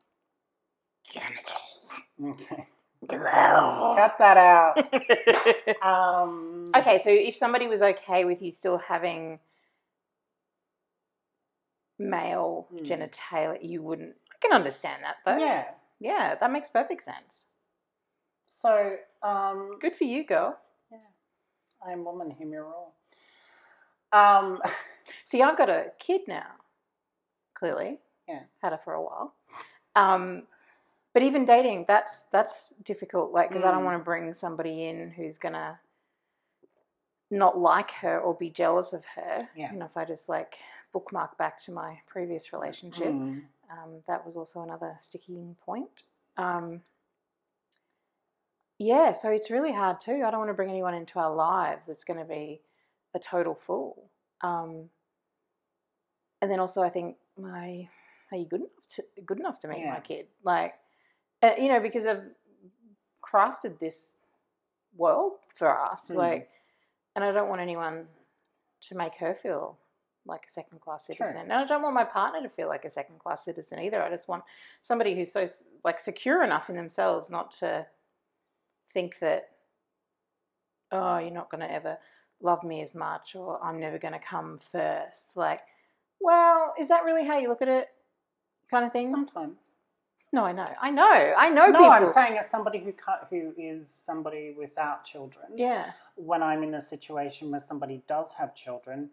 Okay. 2.24 2.68
Cut 3.10 4.16
that 4.20 4.38
out. 4.38 4.78
Um, 5.82 6.72
okay, 6.76 7.00
so 7.00 7.10
if 7.10 7.36
somebody 7.36 7.68
was 7.68 7.82
okay 7.82 8.24
with 8.26 8.42
you 8.42 8.52
still 8.52 8.78
having 8.78 9.40
male 11.98 12.68
Hmm. 12.72 12.86
genitalia, 12.86 13.58
you 13.62 13.82
wouldn't. 13.82 14.16
I 14.32 14.36
can 14.42 14.54
understand 14.54 15.04
that 15.04 15.16
though. 15.26 15.38
Yeah. 15.44 15.66
yeah, 16.00 16.36
that 16.36 16.52
makes 16.52 16.70
perfect 16.70 17.04
sense. 17.04 17.46
So, 18.52 18.96
um, 19.24 19.78
Good 19.82 19.96
for 19.96 20.04
you, 20.04 20.24
girl. 20.24 20.58
yeah, 20.92 20.98
I'm 21.88 22.04
woman, 22.06 22.30
hear 22.30 22.48
me 22.48 22.58
roar. 22.58 22.90
Um, 24.14 24.62
See, 25.26 25.42
I've 25.42 25.58
got 25.58 25.70
a 25.70 25.92
kid 26.00 26.22
now. 26.28 26.48
Clearly, 27.54 28.00
Yeah. 28.28 28.44
had 28.62 28.72
her 28.72 28.80
for 28.84 28.94
a 28.94 29.02
while. 29.02 29.36
Um, 29.96 30.48
but 31.14 31.24
even 31.24 31.46
dating, 31.46 31.86
that's 31.88 32.24
that's 32.32 32.74
difficult. 32.84 33.32
Like, 33.32 33.50
because 33.50 33.64
I 33.64 33.72
don't 33.72 33.82
Mm. 33.82 33.86
want 33.86 34.00
to 34.00 34.04
bring 34.04 34.34
somebody 34.34 34.86
in 34.88 35.12
who's 35.12 35.38
gonna 35.38 35.80
not 37.30 37.58
like 37.58 37.92
her 37.92 38.20
or 38.20 38.34
be 38.36 38.50
jealous 38.50 38.94
of 38.94 39.06
her. 39.06 39.50
Yeah. 39.56 39.72
You 39.72 39.80
know, 39.80 39.86
if 39.86 39.96
I 39.96 40.06
just 40.06 40.28
like 40.30 40.58
bookmark 40.92 41.38
back 41.38 41.60
to 41.62 41.72
my 41.72 42.02
previous 42.08 42.52
relationship, 42.52 43.14
mm, 43.14 43.44
um, 43.70 44.04
that 44.08 44.26
was 44.26 44.36
also 44.36 44.64
another 44.64 44.96
sticking 45.00 45.56
point. 45.66 46.04
Um, 46.38 46.84
yeah, 48.78 49.14
so 49.14 49.30
it's 49.30 49.50
really 49.50 49.72
hard 49.72 50.02
too. 50.02 50.24
I 50.26 50.32
don't 50.32 50.40
want 50.40 50.50
to 50.50 50.54
bring 50.56 50.70
anyone 50.70 50.94
into 50.94 51.20
our 51.20 51.34
lives 51.34 51.88
It's 51.88 52.04
going 52.04 52.20
to 52.20 52.26
be 52.26 52.62
a 53.14 53.20
total 53.20 53.56
fool. 53.56 54.11
Um, 54.44 54.90
and 56.42 56.50
then 56.50 56.60
also, 56.60 56.82
I 56.82 56.90
think 56.90 57.18
my 57.38 57.88
are 58.32 58.38
you 58.38 58.46
good 58.46 58.62
enough 58.62 58.88
to 58.96 59.04
good 59.26 59.40
enough 59.40 59.60
to 59.60 59.68
meet 59.68 59.80
Yeah. 59.80 59.94
my 59.94 60.00
kid? 60.00 60.28
Like, 60.44 60.76
uh, 61.44 61.54
you 61.58 61.68
know, 61.68 61.80
because 61.80 62.06
I've 62.06 62.24
crafted 63.24 63.80
this 63.80 64.18
world 64.96 65.40
for 65.56 65.80
us, 65.80 66.04
Mm. 66.10 66.16
like, 66.16 66.50
and 67.16 67.24
I 67.24 67.32
don't 67.32 67.50
want 67.50 67.62
anyone 67.62 68.08
to 68.82 68.96
make 68.96 69.16
her 69.16 69.36
feel 69.36 69.78
like 70.26 70.46
a 70.46 70.50
second 70.50 70.80
class 70.82 71.06
citizen. 71.06 71.38
And 71.38 71.54
I 71.54 71.66
don't 71.66 71.82
want 71.82 71.96
my 71.96 72.04
partner 72.04 72.42
to 72.42 72.50
feel 72.50 72.68
like 72.68 72.86
a 72.86 72.90
second 72.90 73.20
class 73.20 73.44
citizen 73.44 73.80
either. 73.80 74.02
I 74.04 74.10
just 74.10 74.28
want 74.28 74.44
somebody 74.84 75.16
who's 75.16 75.32
so 75.32 75.48
like 75.84 76.00
secure 76.00 76.44
enough 76.44 76.70
in 76.70 76.76
themselves 76.76 77.30
not 77.30 77.52
to 77.52 77.88
think 78.90 79.20
that 79.20 79.50
oh, 80.92 81.18
you're 81.18 81.32
not 81.32 81.50
going 81.50 81.62
to 81.62 81.72
ever 81.72 81.98
love 82.44 82.64
me 82.64 82.82
as 82.82 82.96
much 82.96 83.36
or 83.36 83.64
I'm 83.64 83.80
never 83.80 83.98
going 83.98 84.14
to 84.14 84.20
come 84.20 84.58
first. 84.60 85.38
Like, 85.38 85.62
well, 86.20 86.74
is 86.80 86.90
that 86.90 87.04
really 87.06 87.26
how 87.26 87.38
you 87.40 87.50
look 87.50 87.62
at 87.62 87.68
it? 87.68 87.90
Kind 88.70 88.86
of 88.86 88.92
thing? 88.94 89.12
sometimes. 89.12 89.58
No, 90.34 90.46
I 90.46 90.54
know. 90.54 90.68
I 90.82 90.92
know. 90.92 91.34
I 91.38 91.50
know 91.50 91.68
No, 91.68 91.80
people. 91.80 91.92
I'm 91.92 92.08
saying 92.08 92.38
as 92.38 92.50
somebody 92.50 92.80
who 92.80 92.94
who 93.30 93.54
is 93.58 93.90
somebody 93.94 94.56
without 94.58 95.04
children. 95.04 95.46
yeah. 95.56 95.92
When 96.16 96.42
I'm 96.42 96.64
in 96.64 96.76
a 96.76 96.82
situation 96.82 97.52
where 97.52 97.60
somebody 97.60 98.02
does 98.08 98.34
have 98.34 98.56
children, 98.56 99.10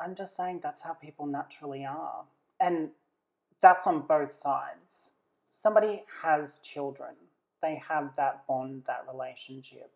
I'm 0.00 0.14
just 0.14 0.36
saying 0.36 0.60
that's 0.62 0.80
how 0.82 0.92
people 0.94 1.26
naturally 1.26 1.84
are, 1.84 2.24
and 2.60 2.90
that's 3.60 3.86
on 3.88 4.02
both 4.02 4.32
sides. 4.32 5.10
Somebody 5.50 6.04
has 6.22 6.58
children; 6.58 7.14
they 7.62 7.82
have 7.88 8.14
that 8.16 8.46
bond, 8.46 8.84
that 8.86 9.04
relationship. 9.12 9.90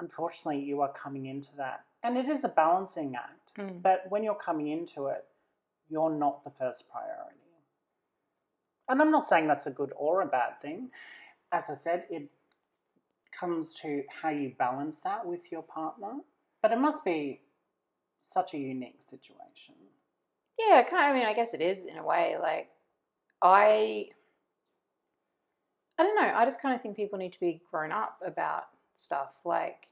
Unfortunately, 0.00 0.60
you 0.60 0.80
are 0.80 0.92
coming 0.92 1.26
into 1.26 1.50
that, 1.56 1.84
and 2.02 2.16
it 2.16 2.28
is 2.28 2.42
a 2.42 2.48
balancing 2.48 3.14
act. 3.14 3.52
Mm. 3.58 3.82
But 3.82 4.04
when 4.08 4.24
you're 4.24 4.34
coming 4.34 4.68
into 4.68 5.06
it, 5.06 5.24
you're 5.88 6.10
not 6.10 6.42
the 6.42 6.50
first 6.50 6.88
priority. 6.90 7.36
And 8.88 9.00
I'm 9.00 9.12
not 9.12 9.26
saying 9.26 9.46
that's 9.46 9.66
a 9.66 9.70
good 9.70 9.92
or 9.96 10.22
a 10.22 10.26
bad 10.26 10.60
thing. 10.60 10.90
As 11.52 11.70
I 11.70 11.74
said, 11.74 12.06
it 12.10 12.28
comes 13.38 13.74
to 13.74 14.02
how 14.08 14.30
you 14.30 14.52
balance 14.58 15.00
that 15.02 15.24
with 15.24 15.52
your 15.52 15.62
partner. 15.62 16.14
But 16.62 16.72
it 16.72 16.78
must 16.78 17.04
be 17.04 17.40
such 18.20 18.54
a 18.54 18.58
unique 18.58 19.00
situation. 19.00 19.74
Yeah, 20.58 20.82
kind 20.82 21.04
of, 21.04 21.16
I 21.16 21.18
mean, 21.18 21.26
I 21.26 21.34
guess 21.34 21.54
it 21.54 21.60
is 21.60 21.84
in 21.84 21.98
a 21.98 22.04
way. 22.04 22.36
Like, 22.40 22.68
I, 23.42 24.08
I 25.98 26.02
don't 26.02 26.16
know. 26.16 26.32
I 26.34 26.44
just 26.44 26.60
kind 26.60 26.74
of 26.74 26.82
think 26.82 26.96
people 26.96 27.18
need 27.18 27.32
to 27.32 27.40
be 27.40 27.62
grown 27.70 27.92
up 27.92 28.18
about 28.26 28.64
stuff. 28.96 29.30
Like, 29.44 29.86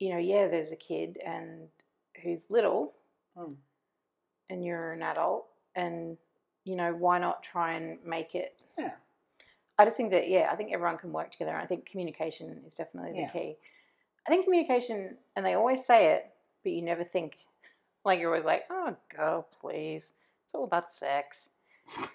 you 0.00 0.10
know, 0.10 0.18
yeah, 0.18 0.48
there's 0.48 0.72
a 0.72 0.76
kid 0.76 1.18
and 1.24 1.68
who's 2.22 2.44
little, 2.50 2.94
Mm. 3.38 3.54
and 4.50 4.64
you're 4.64 4.92
an 4.92 5.02
adult, 5.02 5.46
and 5.76 6.16
you 6.64 6.74
know, 6.76 6.92
why 6.92 7.18
not 7.18 7.42
try 7.44 7.74
and 7.74 7.98
make 8.04 8.34
it? 8.34 8.60
Yeah. 8.76 8.90
I 9.78 9.84
just 9.84 9.96
think 9.96 10.10
that 10.10 10.28
yeah, 10.28 10.48
I 10.52 10.56
think 10.56 10.72
everyone 10.72 10.98
can 10.98 11.12
work 11.12 11.30
together. 11.30 11.52
and 11.52 11.62
I 11.62 11.66
think 11.66 11.86
communication 11.86 12.62
is 12.66 12.74
definitely 12.74 13.12
the 13.12 13.18
Yeah. 13.20 13.30
key. 13.30 13.56
I 14.26 14.30
think 14.30 14.44
communication, 14.44 15.16
and 15.36 15.46
they 15.46 15.54
always 15.54 15.84
say 15.86 16.08
it, 16.14 16.30
but 16.62 16.72
you 16.72 16.82
never 16.82 17.04
think 17.04 17.38
like 18.04 18.18
you're 18.20 18.30
always 18.30 18.44
like, 18.44 18.64
oh, 18.70 18.96
girl, 19.14 19.46
please, 19.60 20.04
it's 20.44 20.54
all 20.54 20.64
about 20.64 20.90
sex. 20.92 21.50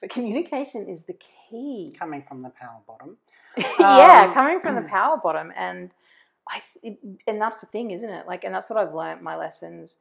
But 0.00 0.10
communication 0.10 0.88
is 0.88 1.02
the 1.02 1.14
key. 1.50 1.92
Coming 1.98 2.22
from 2.28 2.40
the 2.40 2.50
power 2.50 2.78
bottom. 2.86 3.16
yeah, 3.80 4.26
Um, 4.28 4.34
coming 4.34 4.60
from 4.60 4.76
the 4.76 4.82
power 4.88 5.16
bottom, 5.16 5.52
and 5.56 5.90
I, 6.50 6.62
th- 6.82 6.98
and 7.26 7.40
that's 7.40 7.60
the 7.60 7.66
thing, 7.66 7.90
isn't 7.90 8.08
it? 8.08 8.26
Like, 8.26 8.44
and 8.44 8.54
that's 8.54 8.70
what 8.70 8.78
I've 8.78 8.94
learned. 8.94 9.22
My 9.22 9.36
lessons, 9.36 9.96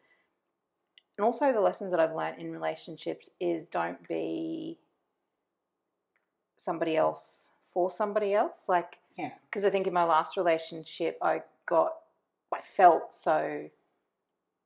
and 1.18 1.26
also 1.26 1.52
the 1.52 1.62
lessons 1.62 1.92
that 1.92 2.00
I've 2.00 2.16
learned 2.16 2.40
in 2.40 2.52
relationships 2.52 3.30
is 3.40 3.66
don't 3.66 4.06
be 4.08 4.80
somebody 6.58 6.96
else 6.98 7.52
for 7.74 7.90
somebody 7.92 8.34
else. 8.34 8.66
Like, 8.68 8.98
Yeah. 9.18 9.32
because 9.50 9.66
I 9.66 9.70
think 9.70 9.88
in 9.88 9.94
my 9.94 10.04
last 10.04 10.38
relationship, 10.38 11.18
I 11.22 11.44
got, 11.66 11.94
I 12.54 12.62
felt 12.62 13.14
so 13.14 13.70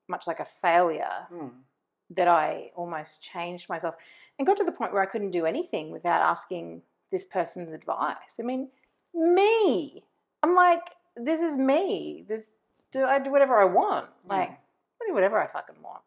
much 0.08 0.28
like 0.28 0.39
a 0.39 0.46
failure 0.46 1.28
Mm. 1.32 1.63
that 2.12 2.28
I 2.28 2.72
almost 2.76 3.24
changed 3.24 3.70
myself 3.70 3.96
and 4.38 4.46
got 4.46 4.58
to 4.58 4.63
the 4.63 4.72
point 4.72 4.91
where 4.94 5.02
I 5.02 5.06
couldn't 5.06 5.32
do 5.32 5.46
anything 5.46 5.91
without 5.91 6.22
asking 6.22 6.82
this 7.12 7.26
person's 7.26 7.74
advice. 7.74 8.38
I 8.39 8.44
mean, 8.44 8.70
me. 9.13 10.04
I'm 10.44 10.56
like, 10.56 10.96
this 11.15 11.41
is 11.41 11.58
me. 11.58 12.26
This 12.28 12.50
do 12.91 13.06
I 13.06 13.19
do 13.19 13.32
whatever 13.32 13.60
I 13.60 13.65
want? 13.65 14.08
Like, 14.28 14.50
Yeah. 14.50 14.56
I 15.02 15.08
do 15.08 15.13
whatever 15.13 15.41
I 15.41 15.47
fucking 15.47 15.82
want. 15.82 16.02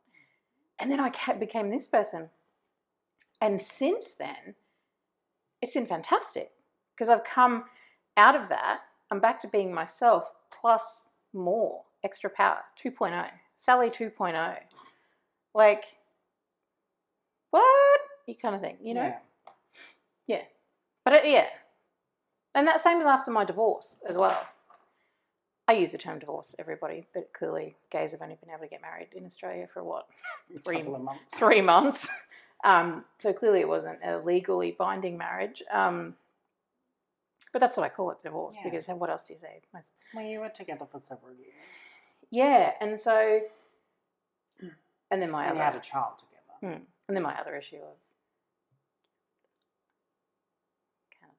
And 0.78 0.90
then 0.90 1.00
I 1.00 1.10
became 1.38 1.70
this 1.70 1.86
person. 1.86 2.28
And 3.40 3.60
since 3.60 4.12
then, 4.12 4.54
it's 5.62 5.72
been 5.72 5.86
fantastic 5.86 6.52
because 6.94 7.08
I've 7.08 7.24
come 7.24 7.64
out 8.16 8.36
of 8.36 8.48
that. 8.50 8.80
I'm 9.10 9.20
back 9.20 9.40
to 9.42 9.48
being 9.48 9.72
myself 9.72 10.24
plus 10.60 10.82
more 11.32 11.82
extra 12.04 12.30
power 12.30 12.58
2.0. 12.82 13.26
Sally 13.58 13.90
2.0. 13.90 14.56
Like, 15.54 15.84
what? 17.50 18.00
You 18.26 18.34
kind 18.40 18.54
of 18.54 18.60
thing, 18.60 18.76
you 18.82 18.94
know? 18.94 19.14
Yeah. 20.26 20.42
But 21.04 21.14
it, 21.14 21.26
yeah. 21.26 21.46
And 22.54 22.66
that 22.68 22.82
same 22.82 22.98
was 22.98 23.06
after 23.06 23.30
my 23.30 23.44
divorce 23.44 24.00
as 24.08 24.16
well. 24.16 24.40
I 25.66 25.72
use 25.72 25.92
the 25.92 25.98
term 25.98 26.18
divorce, 26.18 26.54
everybody, 26.58 27.06
but 27.14 27.32
clearly 27.32 27.74
gays 27.90 28.10
have 28.12 28.20
only 28.20 28.36
been 28.36 28.50
able 28.50 28.60
to 28.64 28.68
get 28.68 28.82
married 28.82 29.08
in 29.16 29.24
Australia 29.24 29.66
for 29.72 29.82
what 29.82 30.06
Three- 30.64 30.78
couple 30.78 30.96
of 30.96 31.02
months. 31.02 31.22
three 31.34 31.60
months. 31.62 32.08
Um, 32.64 33.04
so 33.18 33.32
clearly 33.32 33.60
it 33.60 33.68
wasn't 33.68 33.98
a 34.04 34.18
legally 34.18 34.72
binding 34.78 35.16
marriage. 35.18 35.62
Um, 35.72 36.14
but 37.52 37.60
that's 37.60 37.76
what 37.76 37.84
I 37.84 37.88
call 37.88 38.10
it, 38.10 38.22
divorce, 38.22 38.56
Yeah. 38.58 38.64
because 38.70 38.86
what 38.88 39.10
else 39.10 39.26
do 39.26 39.34
you 39.34 39.38
say? 39.40 39.60
Well, 40.14 40.24
you 40.24 40.40
were 40.40 40.48
together 40.48 40.86
for 40.90 40.98
several 40.98 41.32
years. 41.34 41.52
Yeah, 42.30 42.72
and 42.80 42.98
so, 43.00 43.40
and 45.10 45.22
then 45.22 45.30
my 45.30 45.46
and 45.46 45.56
you 45.56 45.62
had 45.62 45.70
other, 45.70 45.78
a 45.78 45.82
child 45.82 46.14
together. 46.18 46.74
hmm, 46.76 46.82
and 47.08 47.16
then 47.16 47.22
my 47.22 47.38
other 47.38 47.54
issue 47.56 47.76
of 47.76 47.96
Canada, 51.20 51.36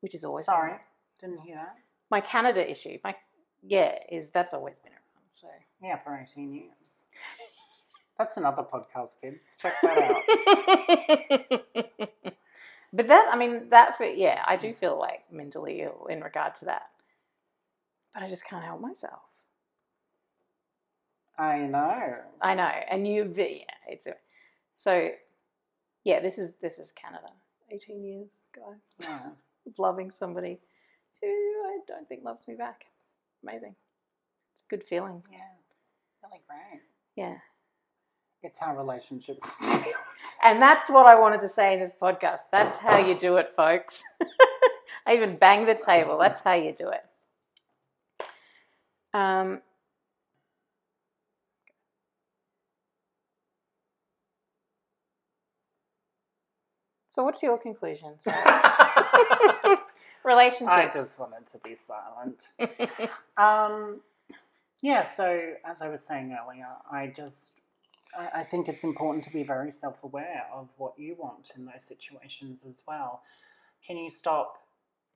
which 0.00 0.14
is 0.14 0.24
always 0.24 0.44
Sorry, 0.46 0.74
didn't 1.20 1.40
hear 1.40 1.56
that. 1.56 1.76
My 2.10 2.20
Canada 2.20 2.68
issue. 2.68 2.98
My 3.04 3.14
yeah, 3.62 3.98
is 4.10 4.30
that's 4.30 4.54
always 4.54 4.78
been 4.78 4.92
around. 4.92 5.02
So. 5.30 5.48
Yeah, 5.82 5.98
for 5.98 6.18
18 6.18 6.52
years. 6.52 6.70
That's 8.18 8.36
another 8.36 8.62
podcast, 8.64 9.20
kids. 9.20 9.42
Check 9.60 9.74
that 9.82 9.98
out. 9.98 10.16
but 12.92 13.06
that, 13.06 13.30
I 13.32 13.36
mean, 13.36 13.68
that 13.70 13.96
for 13.96 14.04
yeah, 14.04 14.42
I 14.46 14.56
do 14.56 14.74
feel 14.74 14.98
like 14.98 15.20
mentally 15.30 15.82
ill 15.82 16.06
in 16.10 16.20
regard 16.20 16.56
to 16.56 16.64
that, 16.64 16.88
but 18.12 18.24
I 18.24 18.28
just 18.28 18.44
can't 18.44 18.64
help 18.64 18.80
myself. 18.80 19.20
I 21.38 21.58
know. 21.58 22.14
I 22.42 22.54
know, 22.54 22.72
and 22.90 23.06
you, 23.06 23.32
yeah, 23.36 23.62
it's 23.88 24.06
a, 24.06 24.14
so. 24.78 25.10
Yeah, 26.04 26.20
this 26.20 26.38
is 26.38 26.54
this 26.62 26.78
is 26.78 26.90
Canada. 26.92 27.28
Eighteen 27.70 28.02
years, 28.02 28.28
guys, 28.54 28.80
Yeah. 29.00 29.18
loving 29.78 30.10
somebody 30.10 30.58
who 31.22 31.28
I 31.28 31.78
don't 31.86 32.08
think 32.08 32.24
loves 32.24 32.46
me 32.48 32.54
back. 32.54 32.84
Amazing. 33.42 33.74
It's 34.54 34.62
a 34.64 34.68
good 34.68 34.84
feeling. 34.84 35.22
yeah. 35.30 35.38
Really 36.22 36.40
great. 36.48 36.82
Yeah. 37.16 37.36
It's 38.42 38.58
how 38.58 38.76
relationships. 38.76 39.52
And 40.42 40.60
that's 40.62 40.90
what 40.90 41.06
I 41.06 41.18
wanted 41.18 41.40
to 41.42 41.48
say 41.48 41.74
in 41.74 41.80
this 41.80 41.92
podcast. 42.00 42.40
That's 42.52 42.76
how 42.78 42.98
you 42.98 43.18
do 43.18 43.36
it, 43.38 43.52
folks. 43.56 44.02
I 45.06 45.14
even 45.14 45.36
bang 45.36 45.66
the 45.66 45.74
table. 45.74 46.18
That's 46.18 46.40
how 46.40 46.54
you 46.54 46.72
do 46.72 46.90
it. 46.90 47.04
Um, 49.14 49.60
so, 57.18 57.24
what's 57.24 57.42
your 57.42 57.58
conclusion? 57.58 58.12
Relationships. 60.24 60.70
I 60.70 60.88
just 60.88 61.18
wanted 61.18 61.48
to 61.48 61.58
be 61.64 61.74
silent. 61.74 62.48
Um, 63.36 64.00
yeah, 64.82 65.02
so 65.02 65.52
as 65.64 65.82
I 65.82 65.88
was 65.88 66.00
saying 66.04 66.36
earlier, 66.40 66.68
I 66.90 67.08
just 67.08 67.54
I, 68.16 68.40
I 68.40 68.44
think 68.44 68.68
it's 68.68 68.84
important 68.84 69.24
to 69.24 69.32
be 69.32 69.42
very 69.42 69.72
self-aware 69.72 70.44
of 70.52 70.68
what 70.76 70.92
you 70.96 71.16
want 71.18 71.50
in 71.56 71.64
those 71.64 71.82
situations 71.82 72.64
as 72.68 72.82
well. 72.86 73.22
Can 73.84 73.96
you 73.96 74.10
stop 74.10 74.58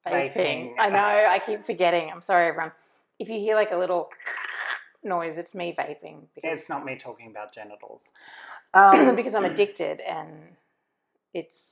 vaping. 0.05 0.35
vaping? 0.35 0.75
I 0.79 0.89
know. 0.89 1.27
I 1.29 1.39
keep 1.39 1.65
forgetting. 1.65 2.11
I'm 2.13 2.23
sorry, 2.23 2.49
everyone. 2.49 2.73
If 3.21 3.29
you 3.29 3.39
hear 3.39 3.55
like 3.55 3.71
a 3.71 3.77
little 3.77 4.09
noise, 5.05 5.39
it's 5.39 5.55
me 5.55 5.75
vaping 5.77 6.23
because 6.35 6.59
It's 6.59 6.69
not 6.69 6.85
me 6.85 6.97
talking 6.97 7.31
about 7.31 7.55
genitals. 7.55 8.11
Um, 8.75 9.17
because 9.17 9.35
I'm 9.35 9.45
addicted 9.45 10.01
and 10.01 10.31
it's 11.35 11.72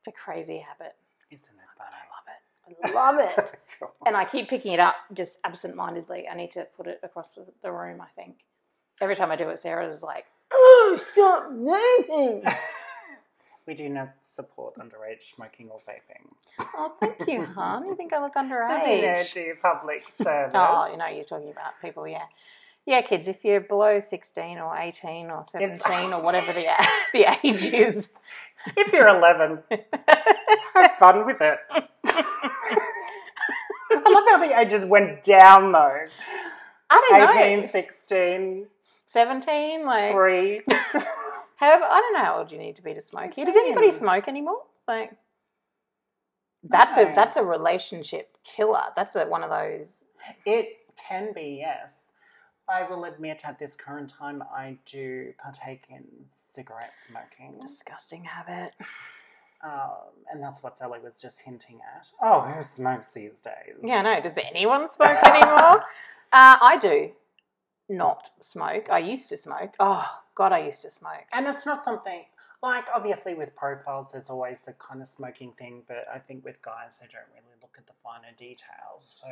it's 0.00 0.08
a 0.08 0.12
crazy 0.12 0.58
habit. 0.58 0.94
isn't 1.30 1.48
it? 1.48 1.54
Oh 1.78 1.84
but? 2.86 2.88
I 2.88 2.92
love 2.92 3.18
it. 3.18 3.30
I 3.30 3.30
love 3.32 3.36
it. 3.38 3.52
And 4.06 4.16
I 4.16 4.24
keep 4.24 4.48
picking 4.48 4.72
it 4.72 4.80
up 4.80 4.94
just 5.12 5.38
absent-mindedly. 5.44 6.26
I 6.30 6.34
need 6.36 6.50
to 6.52 6.66
put 6.76 6.86
it 6.86 7.00
across 7.02 7.34
the, 7.34 7.44
the 7.62 7.72
room. 7.72 8.00
I 8.00 8.06
think 8.16 8.36
every 9.00 9.16
time 9.16 9.30
I 9.30 9.36
do 9.36 9.48
it, 9.48 9.60
Sarah's 9.60 10.02
like, 10.02 10.26
"Oh, 10.52 11.00
stop 11.12 11.50
vaping!" 11.52 12.56
we 13.66 13.74
do 13.74 13.88
not 13.88 14.10
support 14.22 14.76
underage 14.76 15.34
smoking 15.34 15.68
or 15.68 15.80
vaping. 15.88 16.30
oh, 16.76 16.94
thank 17.00 17.28
you, 17.28 17.44
hon. 17.54 17.86
You 17.86 17.94
think 17.96 18.12
I 18.12 18.22
look 18.22 18.36
As 18.36 18.44
you 18.44 18.48
know, 18.48 18.56
underage? 18.56 19.32
do 19.34 19.54
public 19.60 20.04
service. 20.10 20.52
Oh, 20.54 20.88
you 20.90 20.96
know, 20.96 21.06
you're 21.08 21.24
talking 21.24 21.50
about 21.50 21.80
people, 21.82 22.06
yeah. 22.08 22.24
Yeah, 22.86 23.02
kids, 23.02 23.28
if 23.28 23.44
you're 23.44 23.60
below 23.60 24.00
16 24.00 24.58
or 24.58 24.76
18 24.76 25.30
or 25.30 25.44
17 25.44 26.12
or 26.12 26.22
whatever 26.22 26.52
the, 26.52 26.66
the 27.12 27.38
age 27.44 27.64
is, 27.72 28.10
If 28.76 28.92
you're 28.92 29.08
11, 29.08 29.62
have 30.74 30.96
fun 30.98 31.26
with 31.26 31.40
it. 31.40 31.58
I 33.92 34.12
love 34.12 34.24
how 34.28 34.38
the 34.38 34.58
ages 34.58 34.84
went 34.84 35.22
down 35.22 35.72
though. 35.72 36.04
I 36.90 37.08
don't 37.08 37.36
18, 37.36 37.60
know. 37.60 37.66
16, 37.66 38.66
17, 39.06 39.86
like, 39.86 40.12
3. 40.12 40.62
however, 41.56 41.84
I 41.84 42.00
don't 42.00 42.14
know 42.14 42.24
how 42.24 42.38
old 42.38 42.52
you 42.52 42.58
need 42.58 42.76
to 42.76 42.82
be 42.82 42.94
to 42.94 43.00
smoke 43.00 43.34
here. 43.34 43.46
Does 43.46 43.56
anybody 43.56 43.92
smoke 43.92 44.28
anymore? 44.28 44.62
Like, 44.88 45.12
that's 46.62 46.98
a 46.98 47.12
that's 47.14 47.36
a 47.36 47.42
relationship 47.42 48.36
killer. 48.44 48.82
That's 48.96 49.16
a, 49.16 49.24
one 49.26 49.42
of 49.42 49.50
those. 49.50 50.08
It 50.44 50.78
can 51.08 51.32
be, 51.32 51.58
yes. 51.60 52.02
I 52.70 52.88
will 52.88 53.04
admit 53.04 53.42
at 53.44 53.58
this 53.58 53.74
current 53.74 54.10
time 54.10 54.42
I 54.54 54.78
do 54.86 55.32
partake 55.42 55.86
in 55.90 56.04
cigarette 56.30 56.96
smoking. 56.96 57.58
Disgusting 57.60 58.24
habit. 58.24 58.72
Um, 59.62 60.14
and 60.32 60.42
that's 60.42 60.62
what 60.62 60.76
Sally 60.76 61.00
was 61.00 61.20
just 61.20 61.40
hinting 61.40 61.80
at. 61.96 62.08
Oh, 62.22 62.40
who 62.40 62.62
smokes 62.62 63.12
these 63.12 63.40
days? 63.40 63.76
Yeah, 63.82 64.02
no. 64.02 64.20
Does 64.20 64.38
anyone 64.48 64.88
smoke 64.88 65.22
anymore? 65.24 65.82
uh, 66.32 66.56
I 66.62 66.78
do 66.80 67.10
not 67.88 68.30
smoke. 68.40 68.88
I 68.90 68.98
used 68.98 69.28
to 69.30 69.36
smoke. 69.36 69.74
Oh 69.80 70.06
God, 70.34 70.52
I 70.52 70.64
used 70.64 70.82
to 70.82 70.90
smoke. 70.90 71.26
And 71.32 71.46
it's 71.46 71.66
not 71.66 71.82
something 71.82 72.24
like 72.62 72.84
obviously 72.94 73.34
with 73.34 73.54
profiles 73.56 74.12
there's 74.12 74.30
always 74.30 74.62
the 74.62 74.74
kind 74.74 75.02
of 75.02 75.08
smoking 75.08 75.52
thing, 75.58 75.82
but 75.88 76.06
I 76.14 76.18
think 76.18 76.44
with 76.44 76.62
guys 76.62 76.98
they 77.00 77.06
don't 77.06 77.28
really 77.34 77.58
look 77.60 77.74
at 77.76 77.86
the 77.86 77.92
finer 78.02 78.32
details. 78.38 79.20
So 79.20 79.28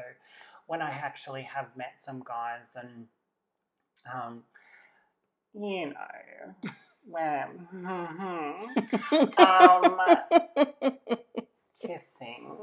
when 0.67 0.83
I 0.83 0.91
actually 0.91 1.43
have 1.43 1.69
met 1.77 1.95
some 1.99 2.23
guys 2.27 2.77
and 2.77 3.07
um 4.13 4.43
you 5.55 5.87
know 5.87 6.55
where 7.09 7.49
um 9.39 9.99
kissing 11.85 12.57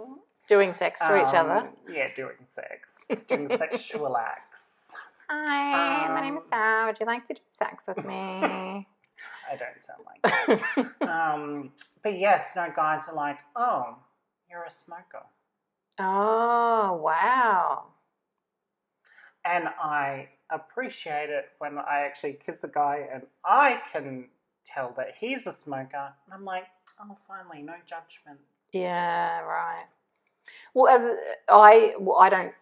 Doing 0.48 0.74
sex 0.74 1.00
to 1.00 1.16
each 1.18 1.34
other. 1.34 1.52
um, 1.58 1.70
Yeah, 1.92 2.10
doing 2.16 2.36
sex. 2.54 3.26
Doing 3.28 3.48
sexual 3.58 4.16
acts. 4.34 4.92
Hi, 5.28 6.08
my 6.14 6.22
name 6.22 6.38
is 6.38 6.44
Um, 6.44 6.50
Sarah. 6.54 6.86
Would 6.86 7.00
you 7.00 7.08
like 7.08 7.26
to 7.30 7.34
do 7.34 7.42
sex 7.58 7.86
with 7.88 8.06
me? 8.06 8.14
I 9.52 9.56
don't 9.58 9.82
sound 9.82 10.04
like 10.06 10.22
that. 11.02 11.08
Um, 11.08 11.72
but 12.04 12.20
yes, 12.20 12.52
no, 12.56 12.68
guys 12.76 13.02
are 13.10 13.16
like, 13.16 13.38
oh, 13.56 13.96
you're 14.48 14.66
a 14.66 14.70
smoker. 14.72 15.26
oh, 16.00 16.94
wow. 17.04 17.86
And 19.46 19.68
I 19.82 20.30
appreciate 20.52 21.30
it 21.30 21.46
when 21.60 21.78
I 21.78 22.02
actually 22.06 22.38
kiss 22.46 22.64
a 22.64 22.68
guy 22.68 23.08
and 23.12 23.24
I 23.44 23.82
can 23.92 24.30
tell 24.66 24.94
that 24.98 25.14
he's 25.20 25.48
a 25.48 25.54
smoker. 25.54 26.14
And 26.26 26.34
I'm 26.34 26.46
like, 26.46 26.66
oh, 27.02 27.18
finally, 27.28 27.62
no 27.62 27.74
judgment. 27.86 28.40
Yeah, 28.72 29.40
right. 29.42 29.86
Well, 30.74 30.88
as 30.88 31.16
I 31.50 31.94
well, 32.00 32.18
I 32.18 32.30
don't 32.30 32.54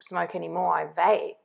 smoke 0.00 0.34
anymore. 0.34 0.74
I 0.74 0.86
vape, 0.86 1.36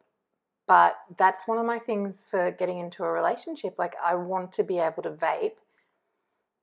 but 0.67 0.95
that's 1.17 1.47
one 1.47 1.57
of 1.57 1.65
my 1.65 1.77
things 1.79 2.23
for 2.29 2.51
getting 2.51 2.79
into 2.79 3.03
a 3.03 3.11
relationship. 3.11 3.75
Like, 3.77 3.95
I 4.03 4.15
want 4.15 4.53
to 4.53 4.63
be 4.63 4.79
able 4.79 5.03
to 5.03 5.11
vape 5.11 5.57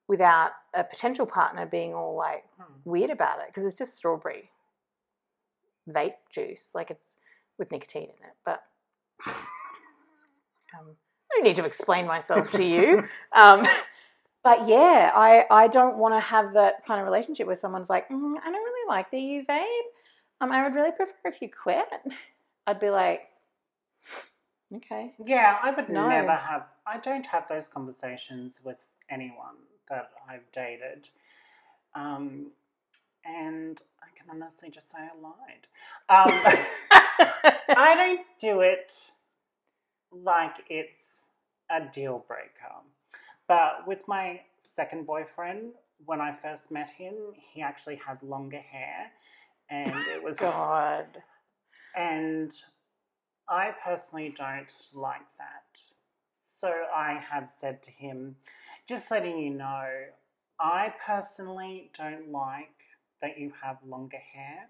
without 0.09 0.51
a 0.75 0.85
potential 0.85 1.27
partner 1.27 1.64
being 1.66 1.95
all 1.95 2.16
like 2.16 2.45
Hmm. 2.59 2.73
weird 2.85 3.11
about 3.11 3.38
it 3.40 3.47
because 3.47 3.64
it's 3.64 3.75
just 3.75 3.97
strawberry 3.97 4.51
vape 5.88 6.16
juice. 6.31 6.71
Like 6.75 6.90
it's 6.90 7.16
with 7.59 7.71
nicotine 7.71 8.05
in 8.05 8.27
it, 8.27 8.35
but 8.45 8.62
um, 9.27 10.97
I 11.31 11.35
don't 11.35 11.45
need 11.45 11.57
to 11.57 11.65
explain 11.65 12.07
myself 12.07 12.51
to 12.53 12.65
you. 12.65 13.05
Um, 13.33 13.67
but 14.45 14.67
yeah, 14.69 15.13
I, 15.15 15.45
I 15.51 15.69
don't 15.69 15.97
want 15.97 16.15
to 16.15 16.21
have 16.21 16.55
that 16.55 16.85
kind 16.87 17.01
of 17.01 17.07
relationship 17.07 17.47
where 17.47 17.57
someone's 17.57 17.91
like, 17.91 18.09
mm, 18.09 18.35
I 18.43 18.45
don't 18.51 18.55
really 18.55 18.89
like 18.89 19.11
the 19.11 19.19
you 19.21 19.45
vape. 19.47 19.67
Um, 20.41 20.51
I 20.53 20.63
would 20.65 20.75
really 20.75 20.93
prefer 20.93 21.13
if 21.27 21.41
you 21.41 21.49
quit. 21.49 21.87
I'd 22.67 22.81
be 22.81 22.91
like, 22.91 23.23
okay. 24.77 25.15
Yeah, 25.25 25.59
I 25.63 25.71
would 25.71 25.89
No. 25.89 26.09
never 26.09 26.33
have, 26.33 26.67
I 26.87 26.99
don't 26.99 27.27
have 27.27 27.49
those 27.49 27.69
conversations 27.69 28.61
with 28.65 28.91
anyone 29.11 29.57
that 29.89 30.11
I've 30.29 30.51
dated. 30.53 31.09
Um, 31.95 32.51
and 33.25 33.81
I 34.03 34.07
can 34.19 34.29
honestly 34.31 34.71
just 34.71 34.91
say 34.91 34.99
I 34.99 35.11
lied. 35.21 35.67
Um, 36.09 36.57
I 37.25 37.95
don't 37.97 38.27
do 38.41 38.61
it 38.61 38.93
like 40.11 40.55
it's 40.69 41.03
a 41.71 41.81
deal 41.81 42.25
breaker. 42.27 42.75
But 43.49 43.87
with 43.87 44.07
my 44.07 44.41
second 44.59 45.07
boyfriend, 45.07 45.73
when 46.05 46.21
I 46.21 46.35
first 46.43 46.71
met 46.71 46.89
him, 46.89 47.15
he 47.53 47.63
actually 47.63 47.97
had 47.97 48.23
longer 48.23 48.59
hair 48.59 49.11
and 49.71 49.95
it 50.15 50.23
was 50.25 50.39
God. 50.39 51.07
and 51.97 52.53
I 53.49 53.75
personally 53.85 54.35
don't 54.37 54.73
like 54.95 55.27
that. 55.39 55.81
So 56.39 56.73
I 56.95 57.15
have 57.15 57.51
said 57.51 57.83
to 57.83 57.91
him, 57.91 58.37
just 58.89 59.11
letting 59.11 59.39
you 59.39 59.51
know, 59.51 59.89
I 60.61 60.95
personally 61.05 61.91
don't 61.97 62.31
like 62.31 62.71
that 63.21 63.39
you 63.39 63.53
have 63.63 63.79
longer 63.87 64.19
hair, 64.33 64.69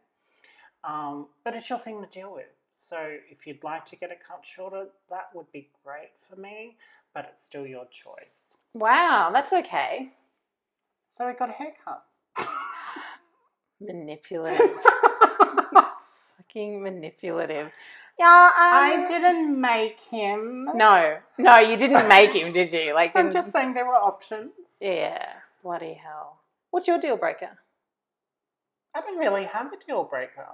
um, 0.85 1.27
but 1.45 1.55
it's 1.55 1.69
your 1.71 1.79
thing 1.79 2.01
to 2.03 2.09
deal 2.09 2.33
with. 2.35 2.47
So 2.77 2.97
if 3.31 3.47
you'd 3.47 3.63
like 3.63 3.85
to 3.87 3.97
get 3.97 4.11
it 4.11 4.21
cut 4.27 4.45
shorter, 4.45 4.87
that 5.11 5.29
would 5.35 5.51
be 5.53 5.69
great 5.85 6.11
for 6.29 6.37
me, 6.37 6.77
but 7.15 7.27
it's 7.31 7.43
still 7.43 7.67
your 7.67 7.87
choice. 7.91 8.55
Wow, 8.75 9.31
that's 9.33 9.53
okay. 9.53 10.13
So 11.09 11.27
I 11.27 11.35
got 11.35 11.51
a 11.51 11.53
haircut. 11.53 12.05
Manipulative. 13.81 14.77
Fucking 16.37 16.83
manipulative. 16.83 17.71
Yeah, 18.19 18.27
um, 18.27 18.53
I 18.57 19.05
didn't 19.07 19.59
make 19.61 20.01
him. 20.01 20.69
No, 20.75 21.17
no, 21.39 21.59
you 21.59 21.77
didn't 21.77 22.09
make 22.09 22.31
him, 22.33 22.53
did 22.53 22.73
you? 22.73 22.95
Like, 22.95 23.17
I'm 23.17 23.31
just 23.31 23.51
saying 23.53 23.75
there 23.75 23.87
were 23.87 23.95
options. 23.95 24.53
yeah. 24.81 25.25
Bloody 25.63 25.95
hell. 25.95 26.41
What's 26.71 26.89
your 26.89 26.99
deal 26.99 27.17
breaker? 27.17 27.51
I 28.95 29.01
don't 29.01 29.19
really 29.19 29.45
have 29.45 29.73
a 29.73 29.77
deal 29.77 30.05
breaker. 30.05 30.47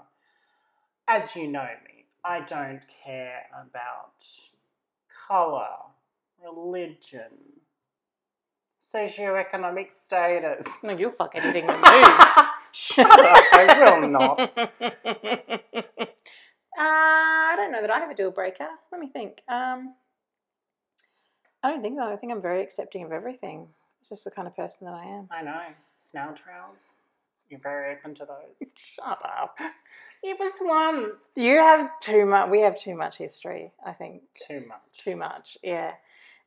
As 1.10 1.34
you 1.34 1.48
know 1.48 1.66
me, 1.86 2.04
I 2.22 2.40
don't 2.40 2.82
care 3.02 3.46
about 3.54 4.26
colour, 5.26 5.68
religion, 6.44 7.32
socioeconomic 8.94 9.90
status. 9.90 10.66
No, 10.82 10.94
you'll 10.94 11.10
fuck 11.10 11.34
anything 11.34 11.66
that 11.66 11.80
moves. 11.80 12.48
Shut 12.72 13.06
up, 13.06 13.44
I 13.52 14.00
will 14.00 14.08
not. 14.08 14.38
uh, 14.58 14.68
I 16.76 17.54
don't 17.56 17.72
know 17.72 17.80
that 17.80 17.90
I 17.90 18.00
have 18.00 18.10
a 18.10 18.14
deal 18.14 18.30
breaker. 18.30 18.68
Let 18.92 19.00
me 19.00 19.08
think. 19.08 19.40
Um, 19.48 19.94
I 21.62 21.70
don't 21.70 21.80
think 21.80 21.98
so. 21.98 22.04
I 22.04 22.16
think 22.16 22.32
I'm 22.32 22.42
very 22.42 22.62
accepting 22.62 23.02
of 23.02 23.12
everything. 23.12 23.68
It's 24.00 24.10
just 24.10 24.24
the 24.24 24.30
kind 24.30 24.46
of 24.46 24.54
person 24.54 24.86
that 24.86 24.94
I 24.94 25.06
am. 25.06 25.28
I 25.30 25.40
know. 25.40 25.62
Snail 25.98 26.34
trails. 26.34 26.92
You're 27.50 27.60
very 27.60 27.96
open 27.96 28.14
to 28.16 28.26
those. 28.26 28.72
Shut 28.76 29.18
up. 29.24 29.56
It 30.22 30.36
was 30.38 30.52
once. 30.60 31.24
You 31.36 31.56
have 31.58 31.98
too 32.00 32.26
much. 32.26 32.50
We 32.50 32.60
have 32.60 32.78
too 32.78 32.94
much 32.96 33.16
history. 33.18 33.72
I 33.84 33.92
think 33.92 34.22
Too 34.46 34.64
much. 34.66 34.98
too 35.04 35.16
much. 35.16 35.58
Yeah. 35.62 35.92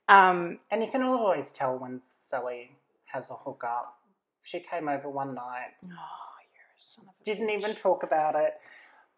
Um, 0.09 0.59
And 0.71 0.83
you 0.83 0.89
can 0.91 1.01
always 1.03 1.51
tell 1.51 1.77
when 1.77 1.97
Sally 1.99 2.71
has 3.05 3.29
a 3.31 3.35
hookup. 3.35 3.97
She 4.43 4.59
came 4.59 4.89
over 4.89 5.09
one 5.09 5.35
night, 5.35 5.71
oh, 5.83 5.87
you're 5.87 5.91
a 5.91 6.79
son 6.79 7.05
of 7.07 7.13
a 7.19 7.23
didn't 7.23 7.47
bitch. 7.49 7.57
even 7.59 7.75
talk 7.75 8.03
about 8.03 8.35
it, 8.35 8.55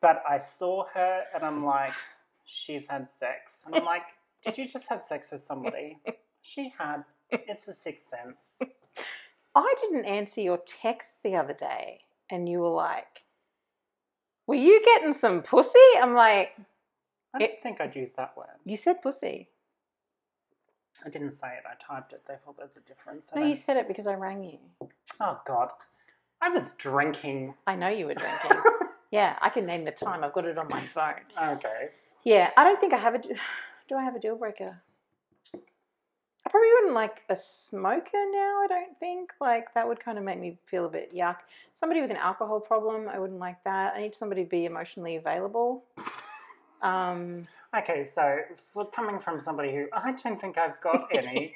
but 0.02 0.22
I 0.30 0.38
saw 0.38 0.86
her 0.93 1.24
and 1.34 1.43
I'm 1.43 1.65
like, 1.65 1.93
she's 2.46 2.86
had 2.88 3.10
sex. 3.10 3.63
And 3.65 3.74
I'm 3.76 3.86
like, 3.86 4.04
did 4.43 4.58
you 4.58 4.67
just 4.67 4.88
have 4.89 5.02
sex 5.02 5.32
with 5.32 5.41
somebody? 5.41 6.00
She 6.46 6.74
had. 6.78 7.06
It's 7.32 7.69
a 7.69 7.74
sixth 7.74 8.10
sense. 8.10 8.60
I 9.56 9.74
didn't 9.82 10.06
answer 10.06 10.42
your 10.42 10.58
text 10.58 11.24
the 11.24 11.36
other 11.36 11.54
day, 11.54 12.02
and 12.30 12.50
you 12.50 12.60
were 12.60 12.70
like, 12.70 13.24
"Were 14.48 14.56
you 14.56 14.84
getting 14.84 15.13
some 15.13 15.42
pussy?" 15.44 15.80
I'm 16.02 16.13
like, 16.13 16.56
I 17.34 17.39
don't 17.39 17.60
think 17.62 17.82
I'd 17.82 17.96
use 17.96 18.13
that 18.16 18.36
word. 18.36 18.58
"You 18.66 18.78
said 18.78 19.02
pussy." 19.02 19.50
I 21.06 21.10
didn't 21.10 21.32
say 21.32 21.48
it, 21.48 21.63
I 21.70 21.76
typed 21.76 22.13
it, 22.13 22.24
therefore 22.26 22.54
there's 22.58 22.78
a 22.78 22.82
difference. 22.82 23.30
No, 23.36 23.44
you 23.44 23.56
said 23.56 23.78
it 23.78 23.88
because 23.88 24.08
I 24.08 24.13
rang 24.13 24.44
you. 24.44 24.58
Oh, 25.20 25.39
God. 25.46 25.72
I 26.42 26.50
was 26.50 26.74
drinking. 26.78 27.54
I 27.68 27.76
know 27.76 27.89
you 27.89 28.06
were 28.06 28.13
drinking. 28.13 28.52
yeah, 29.12 29.38
I 29.42 29.50
can 29.50 29.66
name 29.66 29.86
the 29.86 29.92
time. 29.92 30.24
I've 30.24 30.34
got 30.34 30.46
it 30.46 30.58
on 30.58 30.68
my 30.70 30.86
phone. 30.88 31.22
Okay. 31.42 31.89
Yeah, 32.24 32.52
I 32.56 32.63
don't 32.63 32.80
think 32.80 32.94
I 32.94 32.98
have 32.98 33.16
a. 33.16 33.20
Do 33.89 33.96
I 33.96 34.04
have 34.04 34.16
a 34.16 34.20
deal 34.20 34.38
breaker? 34.38 34.82
Probably 36.54 36.70
wouldn't 36.76 36.94
like 36.94 37.24
a 37.30 37.36
smoker 37.36 38.24
now. 38.32 38.62
I 38.62 38.68
don't 38.70 39.00
think 39.00 39.34
like 39.42 39.74
that 39.74 39.88
would 39.88 40.00
kind 40.00 40.20
of 40.20 40.24
make 40.24 40.39
me 40.39 40.60
feel 40.68 40.86
a 40.86 40.89
bit 40.89 41.12
yuck. 41.12 41.38
Somebody 41.74 42.00
with 42.00 42.12
an 42.12 42.18
alcohol 42.18 42.60
problem, 42.60 43.10
I 43.10 43.18
wouldn't 43.18 43.39
like 43.39 43.63
that. 43.63 43.96
I 43.96 44.02
need 44.02 44.13
somebody 44.13 44.44
to 44.44 44.50
be 44.50 44.66
emotionally 44.66 45.16
available. 45.16 45.84
Um, 46.84 47.42
Okay, 47.76 48.04
so 48.04 48.38
for 48.72 48.86
coming 48.92 49.20
from 49.20 49.39
somebody 49.39 49.74
who 49.74 49.88
I 49.94 50.12
don't 50.12 50.39
think 50.39 50.60
I've 50.60 50.80
got 50.82 51.08
any, 51.12 51.56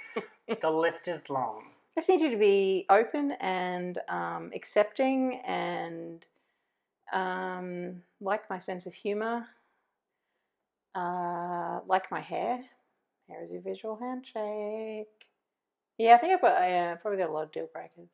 the 0.62 0.70
list 0.70 1.08
is 1.08 1.30
long. 1.30 1.66
I 1.96 2.00
just 2.02 2.10
need 2.10 2.22
you 2.22 2.32
to 2.32 2.38
be 2.38 2.88
open 2.90 3.34
and 3.34 4.00
um, 4.10 4.52
accepting 4.56 5.42
and 5.46 6.26
um, 7.14 8.02
like 8.20 8.50
my 8.50 8.58
sense 8.58 8.88
of 8.88 8.96
humor, 8.96 9.46
uh, 10.96 11.82
like 11.88 12.10
my 12.10 12.20
hair. 12.20 12.62
Is 13.30 13.52
your 13.52 13.62
visual 13.62 13.98
handshake. 13.98 15.08
Yeah, 15.98 16.16
I 16.16 16.18
think 16.18 16.34
I've 16.34 16.42
got, 16.42 16.58
I 16.62 16.92
uh, 16.92 16.96
probably 16.96 17.20
got 17.20 17.30
a 17.30 17.34
lot 17.34 17.44
of 17.44 17.52
deal 17.52 17.68
breakers. 17.72 18.10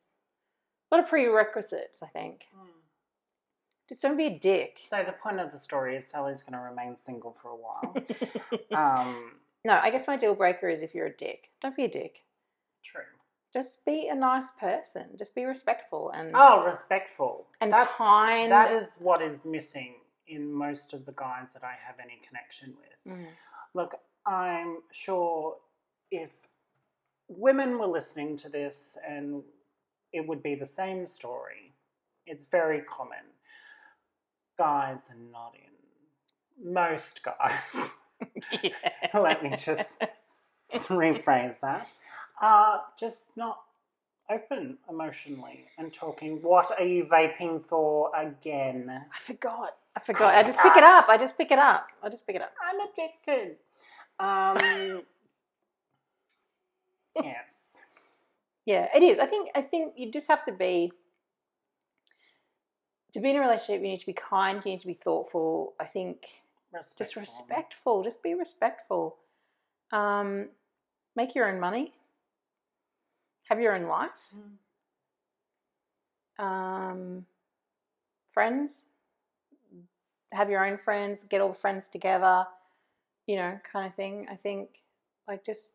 A 0.90 0.96
lot 0.96 1.04
of 1.04 1.08
prerequisites, 1.10 2.02
I 2.02 2.06
think. 2.08 2.46
Just 3.88 4.00
don't 4.02 4.16
be 4.16 4.26
a 4.26 4.38
dick. 4.38 4.78
So 4.88 5.02
the 5.04 5.12
point 5.12 5.40
of 5.40 5.52
the 5.52 5.58
story 5.58 5.96
is 5.96 6.06
Sally's 6.06 6.42
going 6.42 6.54
to 6.54 6.58
remain 6.58 6.96
single 6.96 7.36
for 7.40 7.50
a 7.50 7.56
while. 7.56 7.94
um, 9.06 9.32
no, 9.64 9.78
I 9.82 9.90
guess 9.90 10.06
my 10.06 10.16
deal 10.16 10.34
breaker 10.34 10.68
is 10.68 10.82
if 10.82 10.94
you're 10.94 11.06
a 11.06 11.16
dick. 11.16 11.50
Don't 11.60 11.76
be 11.76 11.84
a 11.84 11.88
dick. 11.88 12.20
true. 12.82 13.02
Just 13.52 13.84
be 13.84 14.08
a 14.08 14.14
nice 14.14 14.46
person. 14.58 15.04
Just 15.16 15.34
be 15.34 15.44
respectful 15.44 16.10
and 16.10 16.32
Oh, 16.34 16.64
respectful. 16.64 17.46
And 17.60 17.72
That's, 17.72 17.94
kind. 17.96 18.50
That 18.50 18.72
is 18.72 18.96
what 18.98 19.22
is 19.22 19.42
missing 19.44 19.94
in 20.26 20.52
most 20.52 20.92
of 20.92 21.06
the 21.06 21.12
guys 21.12 21.52
that 21.52 21.62
I 21.62 21.74
have 21.86 21.96
any 22.02 22.20
connection 22.26 22.74
with. 22.76 23.14
Mm. 23.14 23.26
Look, 23.74 23.94
I'm 24.26 24.78
sure 24.92 25.56
if 26.10 26.30
women 27.28 27.78
were 27.78 27.86
listening 27.86 28.36
to 28.38 28.48
this 28.48 28.96
and 29.08 29.42
it 30.12 30.26
would 30.26 30.42
be 30.42 30.54
the 30.54 30.66
same 30.66 31.06
story, 31.06 31.74
it's 32.26 32.46
very 32.46 32.82
common. 32.82 33.18
Guys 34.58 35.06
are 35.10 35.30
not 35.32 35.54
in. 35.54 36.72
Most 36.72 37.22
guys, 37.24 37.90
yeah. 38.62 38.70
let 39.14 39.42
me 39.42 39.50
just 39.50 40.00
rephrase 40.72 41.60
that, 41.60 41.88
are 42.40 42.82
just 42.98 43.30
not 43.36 43.58
open 44.30 44.78
emotionally 44.88 45.66
and 45.78 45.92
talking. 45.92 46.40
What 46.42 46.70
are 46.78 46.84
you 46.84 47.04
vaping 47.04 47.64
for 47.64 48.10
again? 48.16 48.88
I 48.90 49.18
forgot. 49.20 49.76
I 49.96 50.00
forgot. 50.00 50.34
I 50.34 50.42
just 50.44 50.58
pick 50.58 50.76
it 50.76 50.84
up. 50.84 51.08
I 51.08 51.18
just 51.18 51.36
pick 51.36 51.50
it 51.50 51.58
up. 51.58 51.88
I 52.02 52.08
just 52.08 52.26
pick 52.26 52.36
it 52.36 52.42
up. 52.42 52.52
I'm 52.62 52.80
addicted. 52.80 53.56
Um, 54.18 54.56
yes. 57.22 57.64
Yeah, 58.66 58.88
it 58.94 59.02
is. 59.02 59.18
I 59.18 59.26
think. 59.26 59.50
I 59.54 59.62
think 59.62 59.94
you 59.96 60.10
just 60.10 60.28
have 60.28 60.44
to 60.44 60.52
be. 60.52 60.92
To 63.12 63.20
be 63.20 63.30
in 63.30 63.36
a 63.36 63.40
relationship, 63.40 63.82
you 63.82 63.88
need 63.88 64.00
to 64.00 64.06
be 64.06 64.12
kind. 64.12 64.60
You 64.64 64.72
need 64.72 64.80
to 64.80 64.86
be 64.86 64.94
thoughtful. 64.94 65.74
I 65.78 65.84
think 65.84 66.26
respectful. 66.72 67.04
just 67.04 67.16
Respectful. 67.16 68.02
Just 68.02 68.22
be 68.22 68.34
respectful. 68.34 69.16
Um, 69.92 70.48
make 71.14 71.34
your 71.34 71.48
own 71.48 71.60
money. 71.60 71.92
Have 73.48 73.60
your 73.60 73.74
own 73.74 73.84
life. 73.84 74.10
Mm. 76.40 76.44
Um, 76.44 77.26
friends. 78.32 78.84
Have 80.32 80.50
your 80.50 80.66
own 80.66 80.78
friends. 80.78 81.24
Get 81.28 81.40
all 81.40 81.50
the 81.50 81.54
friends 81.54 81.88
together. 81.88 82.46
You 83.26 83.36
know, 83.36 83.58
kind 83.70 83.86
of 83.86 83.94
thing. 83.94 84.26
I 84.30 84.36
think, 84.36 84.68
like, 85.26 85.44
just 85.44 85.70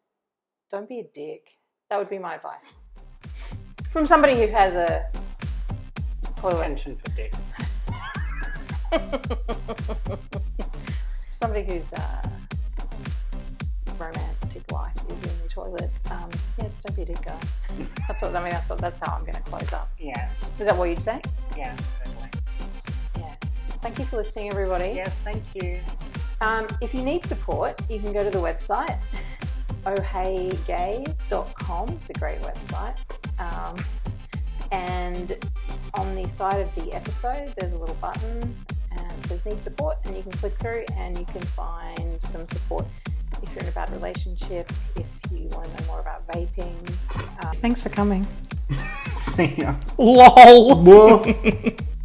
don't 0.69 0.87
be 0.87 0.99
a 0.99 1.03
dick. 1.13 1.47
That 1.89 1.97
would 1.97 2.09
be 2.09 2.19
my 2.19 2.35
advice. 2.35 2.73
From 3.91 4.05
somebody 4.05 4.35
who 4.35 4.47
has 4.47 4.75
a 4.75 5.05
toilet. 6.37 6.61
Pension 6.63 6.95
for 6.97 7.09
dicks. 7.15 7.51
somebody 11.41 11.63
whose 11.65 11.91
uh, 11.93 12.29
romantic 13.97 14.71
life 14.71 14.93
is 15.09 15.23
in 15.23 15.41
the 15.41 15.47
toilet. 15.49 15.89
Um, 16.11 16.29
yeah, 16.59 16.67
just 16.69 16.85
don't 16.85 16.95
be 16.95 17.01
a 17.01 17.05
dick, 17.05 17.21
guys. 17.25 17.43
That's 18.07 18.21
what 18.21 18.35
I 18.35 18.43
mean. 18.43 18.51
That's 18.51 18.69
what, 18.69 18.79
that's 18.79 18.99
how 18.99 19.15
I'm 19.15 19.21
going 19.23 19.35
to 19.35 19.41
close 19.41 19.73
up. 19.73 19.89
Yeah, 19.99 20.29
Is 20.59 20.67
that 20.67 20.77
what 20.77 20.89
you'd 20.89 21.01
say? 21.01 21.19
yeah. 21.57 21.75
Yeah. 23.17 23.35
Thank 23.81 23.97
you 23.99 24.05
for 24.05 24.17
listening, 24.17 24.49
everybody. 24.51 24.91
Yes, 24.95 25.17
thank 25.19 25.43
you. 25.55 25.79
Um, 26.41 26.67
if 26.81 26.93
you 26.93 27.03
need 27.03 27.25
support, 27.25 27.81
you 27.89 27.99
can 27.99 28.13
go 28.13 28.23
to 28.23 28.29
the 28.29 28.39
website 28.39 28.97
ohheygays.com. 29.85 31.89
It's 31.89 32.09
a 32.09 32.13
great 32.13 32.39
website. 32.39 32.97
Um, 33.39 33.75
and 34.71 35.37
on 35.95 36.15
the 36.15 36.25
side 36.27 36.61
of 36.61 36.73
the 36.75 36.93
episode, 36.93 37.51
there's 37.57 37.73
a 37.73 37.77
little 37.77 37.95
button 37.95 38.55
and 38.91 39.11
it 39.11 39.25
says 39.27 39.45
need 39.45 39.61
support, 39.63 39.97
and 40.05 40.15
you 40.15 40.23
can 40.23 40.31
click 40.33 40.53
through 40.53 40.85
and 40.97 41.17
you 41.17 41.25
can 41.25 41.41
find 41.41 42.19
some 42.31 42.45
support 42.47 42.85
if 43.41 43.53
you're 43.53 43.63
in 43.63 43.69
a 43.69 43.73
bad 43.73 43.89
relationship, 43.91 44.69
if 44.95 45.05
you 45.31 45.47
want 45.49 45.73
to 45.73 45.81
know 45.81 45.87
more 45.87 46.01
about 46.01 46.27
vaping. 46.27 46.75
Um, 47.45 47.55
thanks 47.57 47.81
for 47.81 47.89
coming. 47.89 48.27
See 49.15 49.55
ya. 49.57 49.73
LOL. 49.97 51.23